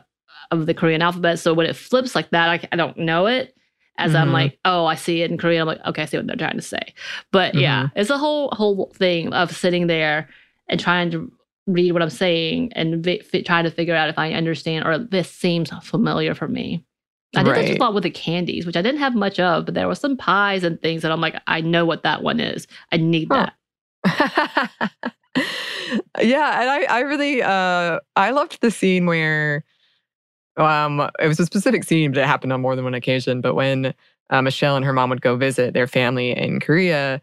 [0.51, 1.39] of the Korean alphabet.
[1.39, 3.55] So when it flips like that, I, I don't know it.
[3.97, 4.21] As mm-hmm.
[4.21, 5.61] I'm like, oh, I see it in Korean.
[5.61, 6.93] I'm like, okay, I see what they're trying to say.
[7.31, 7.61] But mm-hmm.
[7.61, 10.29] yeah, it's a whole whole thing of sitting there
[10.67, 11.31] and trying to
[11.67, 15.31] read what I'm saying and vi- trying to figure out if I understand or this
[15.31, 16.85] seems familiar for me.
[17.35, 17.61] I did right.
[17.61, 19.87] that just a lot with the candies, which I didn't have much of, but there
[19.87, 22.65] were some pies and things that I'm like, I know what that one is.
[22.93, 23.37] I need huh.
[23.37, 23.53] that.
[26.21, 29.63] yeah, and I, I really, uh, I loved the scene where,
[30.57, 33.41] um, it was a specific scene, but it happened on more than one occasion.
[33.41, 33.93] But when
[34.29, 37.21] uh, Michelle and her mom would go visit their family in Korea,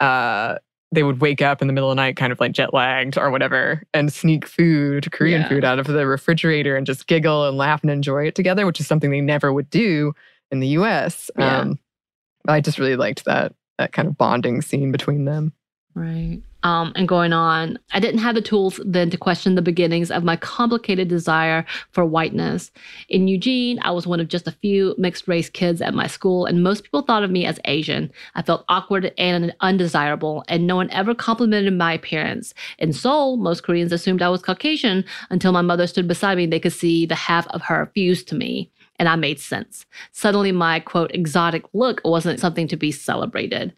[0.00, 0.56] uh,
[0.92, 3.18] they would wake up in the middle of the night, kind of like jet lagged
[3.18, 5.48] or whatever, and sneak food, Korean Yeah.
[5.48, 8.80] food, out of the refrigerator and just giggle and laugh and enjoy it together, which
[8.80, 10.14] is something they never would do
[10.50, 11.30] in the US.
[11.36, 11.60] Yeah.
[11.60, 11.78] Um,
[12.46, 15.52] I just really liked that that kind of bonding scene between them.
[15.98, 16.40] Right.
[16.62, 20.22] Um, and going on, I didn't have the tools then to question the beginnings of
[20.22, 22.70] my complicated desire for whiteness.
[23.08, 26.46] In Eugene, I was one of just a few mixed race kids at my school,
[26.46, 28.12] and most people thought of me as Asian.
[28.36, 32.54] I felt awkward and undesirable, and no one ever complimented my appearance.
[32.78, 36.44] In Seoul, most Koreans assumed I was Caucasian until my mother stood beside me.
[36.44, 39.86] and They could see the half of her fused to me, and I made sense.
[40.12, 43.74] Suddenly, my quote, exotic look wasn't something to be celebrated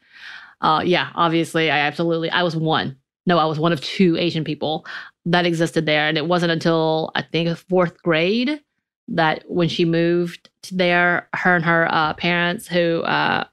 [0.61, 2.97] uh, yeah, obviously, I absolutely, I was one.
[3.27, 4.87] No, I was one of two Asian people
[5.27, 6.09] that existed there.
[6.09, 8.61] And it wasn't until I think fourth grade
[9.09, 13.45] that when she moved there, her and her uh, parents, who uh,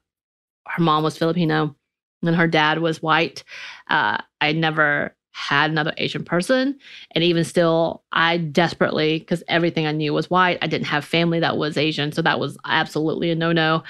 [0.66, 1.74] her mom was Filipino
[2.22, 3.44] and her dad was white,
[3.88, 6.78] uh, I never had another Asian person.
[7.12, 11.40] And even still, I desperately, because everything I knew was white, I didn't have family
[11.40, 12.10] that was Asian.
[12.10, 13.84] So that was absolutely a no no.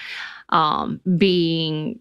[0.51, 2.01] Um, being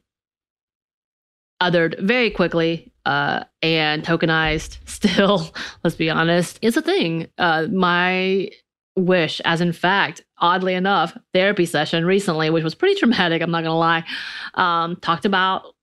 [1.61, 5.53] othered very quickly uh, and tokenized still
[5.83, 7.27] let's be honest is a thing.
[7.37, 8.49] Uh, my
[8.95, 13.63] wish as in fact oddly enough therapy session recently which was pretty traumatic i'm not
[13.63, 14.03] gonna lie
[14.55, 15.75] um, talked about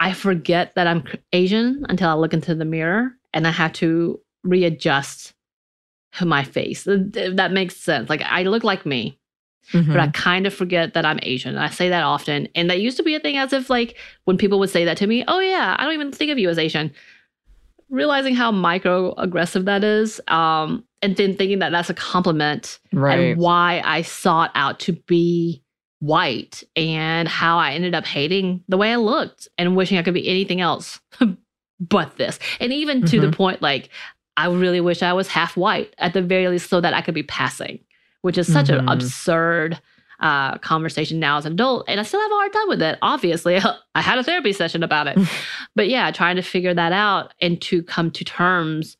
[0.00, 4.20] i forget that i'm asian until i look into the mirror and i have to
[4.42, 5.32] readjust
[6.22, 6.84] my face.
[6.84, 8.08] That makes sense.
[8.08, 9.18] Like i look like me
[9.72, 9.92] Mm-hmm.
[9.92, 11.54] but I kind of forget that I'm Asian.
[11.54, 12.48] And I say that often.
[12.56, 14.96] And that used to be a thing as if like when people would say that
[14.96, 16.92] to me, oh yeah, I don't even think of you as Asian.
[17.88, 23.18] Realizing how microaggressive that is, um, and then thinking that that's a compliment right.
[23.18, 25.62] and why I sought out to be
[25.98, 30.14] white and how I ended up hating the way I looked and wishing I could
[30.14, 31.00] be anything else
[31.80, 32.38] but this.
[32.60, 33.34] And even to the Mhm.
[33.34, 33.88] point like
[34.36, 37.14] I really wish I was half white at the very least so that I could
[37.14, 37.80] be passing,
[38.22, 38.92] which is such an Mhm.
[38.92, 39.80] absurd
[40.22, 41.82] uh, conversation now as an adult.
[41.88, 42.98] And I still have a hard time with it.
[43.00, 43.56] Obviously,
[43.94, 45.18] I had a therapy session about it.
[45.74, 48.98] but yeah, trying to figure that out and to come to terms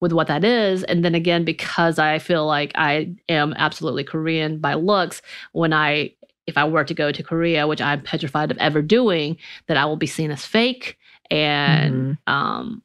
[0.00, 0.82] with what that is.
[0.84, 5.20] And then again, because I feel like I am absolutely Korean by looks,
[5.52, 6.14] when I
[6.46, 9.36] if I were to go to Korea, which I'm petrified of ever doing,
[9.68, 10.96] that I will be seen as fake
[11.30, 12.82] and um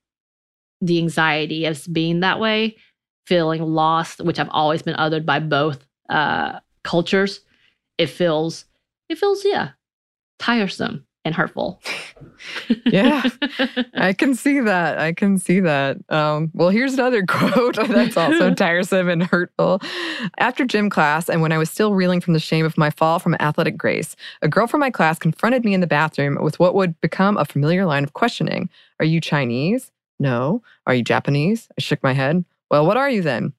[0.81, 2.75] the anxiety of being that way,
[3.27, 7.41] feeling lost, which I've always been othered by both uh cultures,
[7.97, 8.65] it feels
[9.09, 9.69] it feels, yeah,
[10.39, 11.81] tiresome and hurtful.
[12.85, 13.23] Yeah.
[13.95, 14.97] I can see that.
[14.99, 15.97] I can see that.
[16.09, 19.81] Um, well, here's another quote that's also tiresome and hurtful.
[20.37, 23.19] After gym class, and when I was still reeling from the shame of my fall
[23.19, 26.75] from athletic grace, a girl from my class confronted me in the bathroom with what
[26.75, 29.91] would become a familiar line of questioning Are you Chinese?
[30.19, 30.61] No.
[30.85, 31.67] Are you Japanese?
[31.77, 32.45] I shook my head.
[32.69, 33.53] Well, what are you then?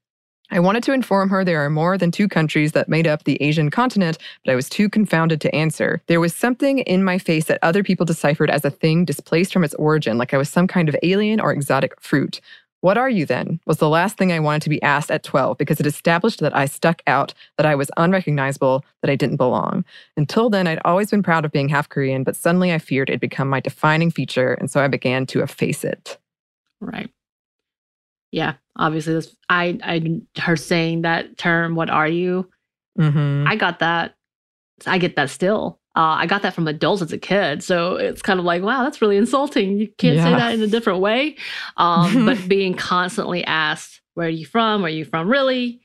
[0.50, 3.40] I wanted to inform her there are more than two countries that made up the
[3.42, 6.00] Asian continent, but I was too confounded to answer.
[6.06, 9.62] There was something in my face that other people deciphered as a thing displaced from
[9.62, 12.40] its origin, like I was some kind of alien or exotic fruit.
[12.80, 13.60] What are you then?
[13.66, 16.56] was the last thing I wanted to be asked at 12 because it established that
[16.56, 19.84] I stuck out, that I was unrecognizable, that I didn't belong.
[20.16, 23.20] Until then, I'd always been proud of being half Korean, but suddenly I feared it'd
[23.20, 26.18] become my defining feature, and so I began to efface it.
[26.80, 27.10] Right.
[28.30, 28.54] Yeah.
[28.76, 31.74] Obviously, this I I her saying that term.
[31.74, 32.48] What are you?
[32.98, 33.46] Mm-hmm.
[33.48, 34.14] I got that.
[34.86, 35.80] I get that still.
[35.96, 38.84] Uh, I got that from adults as a kid, so it's kind of like, wow,
[38.84, 39.78] that's really insulting.
[39.78, 41.34] You can't say that in a different way.
[41.76, 44.82] Um, but being constantly asked, "Where are you from?
[44.82, 45.28] Where are you from?
[45.28, 45.80] Really?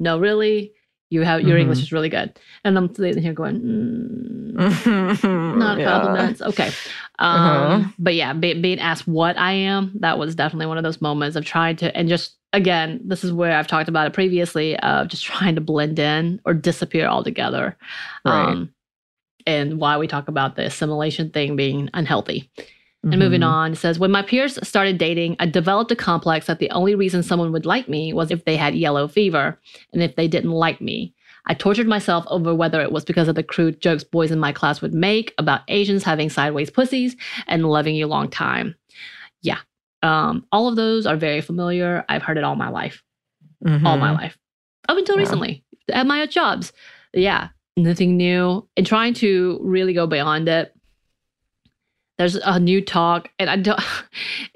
[0.00, 0.72] No, really.
[1.10, 1.82] You have your English Mhm.
[1.82, 4.54] is really good." And I'm sitting here going, mm,
[5.58, 5.84] not Yeah.
[5.84, 6.40] compliments.
[6.42, 6.70] Okay.
[7.18, 7.88] Um, Uh-huh.
[7.98, 11.36] But yeah, be, being asked what I am, that was definitely one of those moments
[11.36, 15.08] of trying to, and just again, this is where I've talked about it previously of
[15.08, 17.76] just trying to blend in or disappear altogether.
[18.24, 18.48] Right.
[18.48, 18.72] Um,
[19.46, 22.50] and why we talk about the assimilation thing being unhealthy.
[23.04, 26.58] And moving on, it says, When my peers started dating, I developed a complex that
[26.58, 29.58] the only reason someone would like me was if they had yellow fever
[29.92, 31.14] and if they didn't like me.
[31.46, 34.52] I tortured myself over whether it was because of the crude jokes boys in my
[34.52, 37.16] class would make about Asians having sideways pussies
[37.46, 38.74] and loving you long time.
[39.42, 39.58] Yeah.
[40.02, 42.04] Um, all of those are very familiar.
[42.08, 43.02] I've heard it all my life,
[43.66, 44.14] all my Mhm.
[44.14, 44.38] life,
[44.88, 46.72] up until recently at my jobs.
[47.14, 48.68] Yeah, nothing new.
[48.76, 50.72] And trying to really go beyond it.
[52.18, 53.80] There's a new talk, and I don't.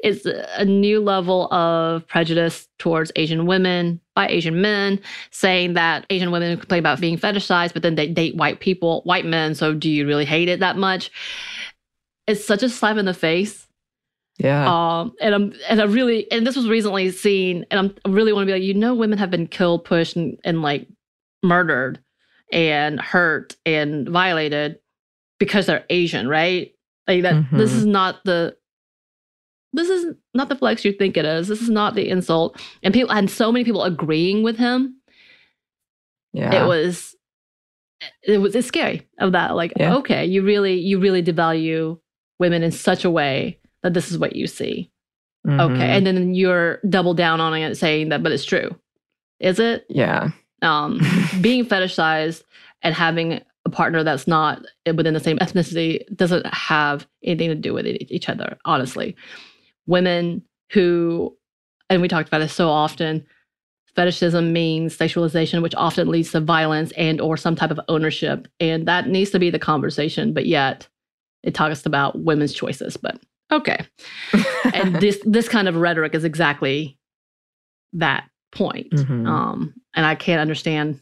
[0.04, 4.98] It's a new level of prejudice towards Asian women by Asian men,
[5.30, 9.24] saying that Asian women complain about being fetishized, but then they date white people, white
[9.24, 9.54] men.
[9.54, 11.12] So, do you really hate it that much?
[12.26, 13.68] It's such a slap in the face
[14.38, 14.66] Yeah.
[14.66, 18.32] Um, and I'm and I really and this was recently seen, and I'm I really
[18.32, 20.88] want to be like, you know, women have been killed, pushed, and, and like
[21.42, 22.00] murdered
[22.50, 24.80] and hurt and violated
[25.38, 26.74] because they're Asian, right?
[27.08, 27.44] Like that.
[27.52, 27.76] This Mhm.
[27.76, 28.56] is not the.
[29.72, 31.48] This is not the flex you think it is.
[31.48, 32.60] This is not the insult.
[32.82, 34.96] And people and so many people agreeing with him.
[36.32, 36.62] yeah.
[36.64, 37.14] It was.
[38.26, 39.54] It was it's scary of that.
[39.54, 39.94] Like, Yeah.
[39.96, 41.98] okay, you really you really devalue
[42.38, 44.90] women in such a way that this is what you see.
[45.46, 45.60] Mhm.
[45.72, 45.88] Okay.
[45.96, 48.76] And then you're double down on it saying that, but it's true.
[49.40, 49.84] Is it?
[49.88, 50.30] yeah.
[50.62, 51.00] Um,
[51.40, 52.42] being fetishized
[52.82, 54.62] and having a partner that's not
[54.94, 59.16] within the same ethnicity doesn't have anything to do with each other, honestly.
[59.86, 61.36] Women who,
[61.88, 63.24] and we talked about this so often,
[63.94, 68.48] fetishism means sexualization, which often leads to violence and or some type of ownership.
[68.58, 70.88] And that needs to be the conversation, but yet
[71.42, 72.96] it talks about women's choices.
[72.96, 73.20] But
[73.50, 73.84] okay
[74.72, 76.98] and this this kind of rhetoric is exactly
[77.92, 78.90] that point.
[78.92, 79.26] Mhm.
[79.26, 80.98] Um, and I can't understand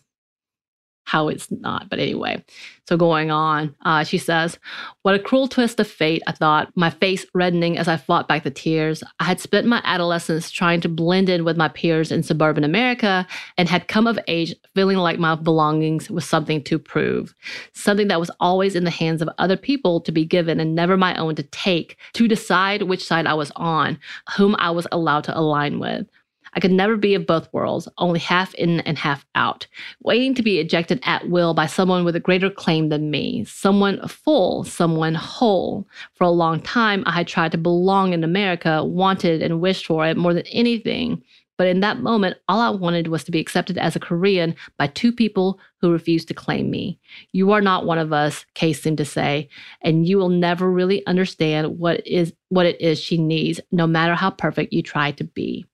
[1.10, 1.90] how it's not.
[1.90, 2.44] But anyway,
[2.86, 4.60] so going on, uh, she says,
[5.02, 8.44] What a cruel twist of fate, I thought, my face reddening as I fought back
[8.44, 9.02] the tears.
[9.18, 13.26] I had spent my adolescence trying to blend in with my peers in suburban America
[13.58, 17.34] and had come of age feeling like my belongings was something to prove,
[17.72, 20.96] something that was always in the hands of other people to be given and never
[20.96, 23.98] my own to take, to decide which side I was on,
[24.36, 26.06] whom I was allowed to align with.
[26.54, 29.66] I could never be of both worlds, only half in and half out,
[30.02, 34.06] waiting to be ejected at will by someone with a greater claim than me, someone
[34.08, 35.86] full, someone whole.
[36.14, 40.06] For a long time, I had tried to belong in America, wanted and wished for
[40.06, 41.22] it more than anything.
[41.60, 44.86] But in that moment, all I wanted was to be accepted as a Korean by
[44.86, 46.98] two people who refused to claim me.
[47.32, 49.50] You are not one of us, Kay seemed to say,
[49.82, 54.14] and you will never really understand what is what it is she needs, no matter
[54.14, 55.66] how perfect you try to be.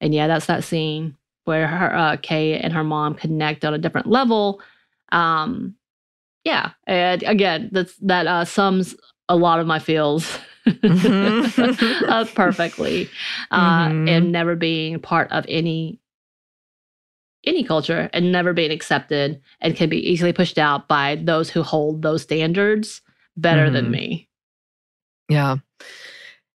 [0.00, 3.78] And yeah, that's that scene where her uh, Kay and her mom connect on a
[3.78, 4.60] different level.
[5.12, 5.74] Um,
[6.44, 8.94] yeah, and again, that's that uh, sums
[9.28, 12.08] a lot of my feels Mhm.
[12.08, 13.08] uh, perfectly,
[13.50, 14.08] uh, Mhm.
[14.08, 15.98] and never being part of any
[17.44, 21.62] any culture and never being accepted and can be easily pushed out by those who
[21.62, 23.00] hold those standards
[23.36, 23.90] better than Mhm.
[23.90, 24.28] me.
[25.28, 25.56] Yeah.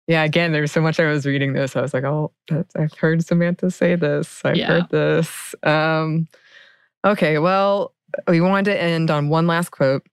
[0.06, 0.24] Yeah.
[0.24, 1.76] Again, there's so much I was reading this.
[1.76, 4.42] I was like, oh, that's, I've heard Samantha say this.
[4.44, 4.66] I've Yeah.
[4.66, 5.54] heard this.
[5.62, 6.28] Um,
[7.04, 7.38] okay.
[7.38, 7.94] Well,
[8.28, 10.06] we wanted to end on one last quote.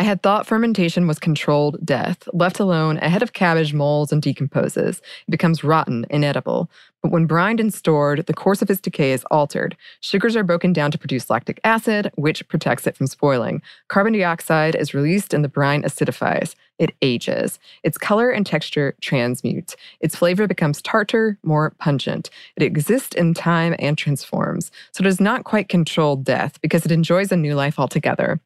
[0.00, 2.26] I had thought fermentation was controlled death.
[2.32, 5.02] Left alone, a head of cabbage molds and decomposes.
[5.28, 6.70] It becomes rotten, inedible.
[7.02, 9.76] But when brined and stored, the course of its decay is altered.
[10.00, 13.60] Sugars are broken down to produce lactic acid, which protects it from spoiling.
[13.88, 16.54] Carbon dioxide is released and the brine acidifies.
[16.78, 17.58] It ages.
[17.82, 19.76] Its color and texture transmute.
[20.00, 22.30] Its flavor becomes tartar, more pungent.
[22.56, 24.72] It exists in time and transforms.
[24.92, 28.40] So it does not quite control death because it enjoys a new life altogether.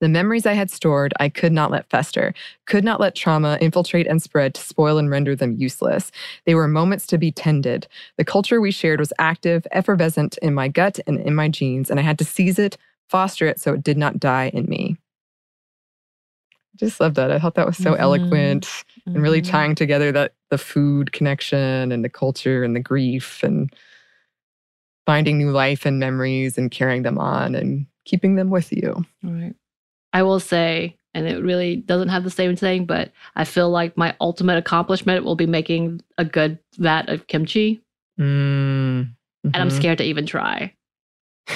[0.00, 2.32] The memories I had stored, I could not let fester,
[2.66, 6.12] could not let trauma infiltrate and spread to spoil and render them useless.
[6.46, 7.88] They were moments to be tended.
[8.16, 11.98] The culture we shared was active, effervescent in my gut and in my genes, and
[11.98, 12.76] I had to seize it,
[13.08, 14.96] foster it so it did not die in me.
[16.52, 17.32] I just love that.
[17.32, 17.98] I thought that was so Mhm.
[17.98, 19.50] eloquent and really Mhm.
[19.50, 23.74] tying together that the food connection and the culture and the grief and
[25.06, 29.04] finding new life and memories and carrying them on and keeping them with you.
[29.24, 29.54] Right.
[30.12, 33.96] I will say, and it really doesn't have the same thing, but I feel like
[33.96, 37.80] my ultimate accomplishment will be making a good vat of kimchi,
[38.18, 39.10] Mm.
[39.44, 40.74] and I'm scared to even try.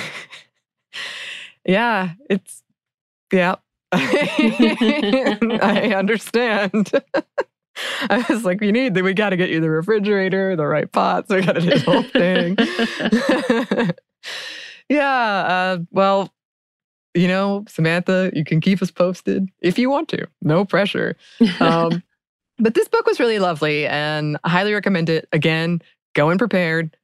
[1.64, 2.64] Yeah, it's
[3.32, 3.54] yeah.
[3.92, 6.90] I understand.
[8.10, 11.30] I was like, we need we got to get you the refrigerator, the right pots.
[11.30, 12.56] We got to do the whole thing.
[14.88, 15.44] yeah.
[15.46, 16.32] Uh, well,
[17.14, 20.26] you know, Samantha, you can keep us posted if you want to.
[20.40, 21.16] No pressure.
[21.60, 22.02] Um,
[22.58, 25.28] but this book was really lovely, and I highly recommend it.
[25.32, 25.82] Again,
[26.14, 26.96] go in prepared.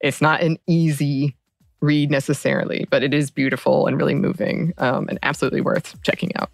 [0.00, 1.36] It's not an easy
[1.80, 6.50] read necessarily, but it is beautiful and really moving um, and absolutely worth checking out.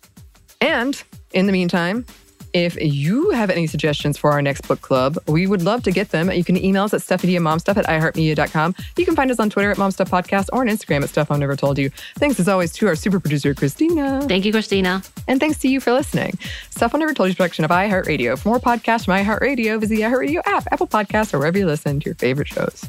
[0.60, 1.02] And
[1.32, 2.06] in the meantime,
[2.52, 6.10] if you have any suggestions for our next book club, we would love to get
[6.10, 6.30] them.
[6.30, 8.74] You can email us at stuffmediamomstuff at iheartmedia.com.
[8.96, 11.56] You can find us on Twitter at momstuffpodcast or on Instagram at stuff mom never
[11.56, 11.90] told you.
[12.16, 14.22] Thanks as always to our super producer, Christina.
[14.28, 15.02] Thank you, Christina.
[15.28, 16.38] And thanks to you for listening.
[16.70, 18.38] Stuff Mom Never Told You is a production of iHeartRadio.
[18.38, 22.00] For more podcasts from iHeartRadio, visit the iHeartRadio app, Apple Podcasts, or wherever you listen
[22.00, 22.88] to your favorite shows.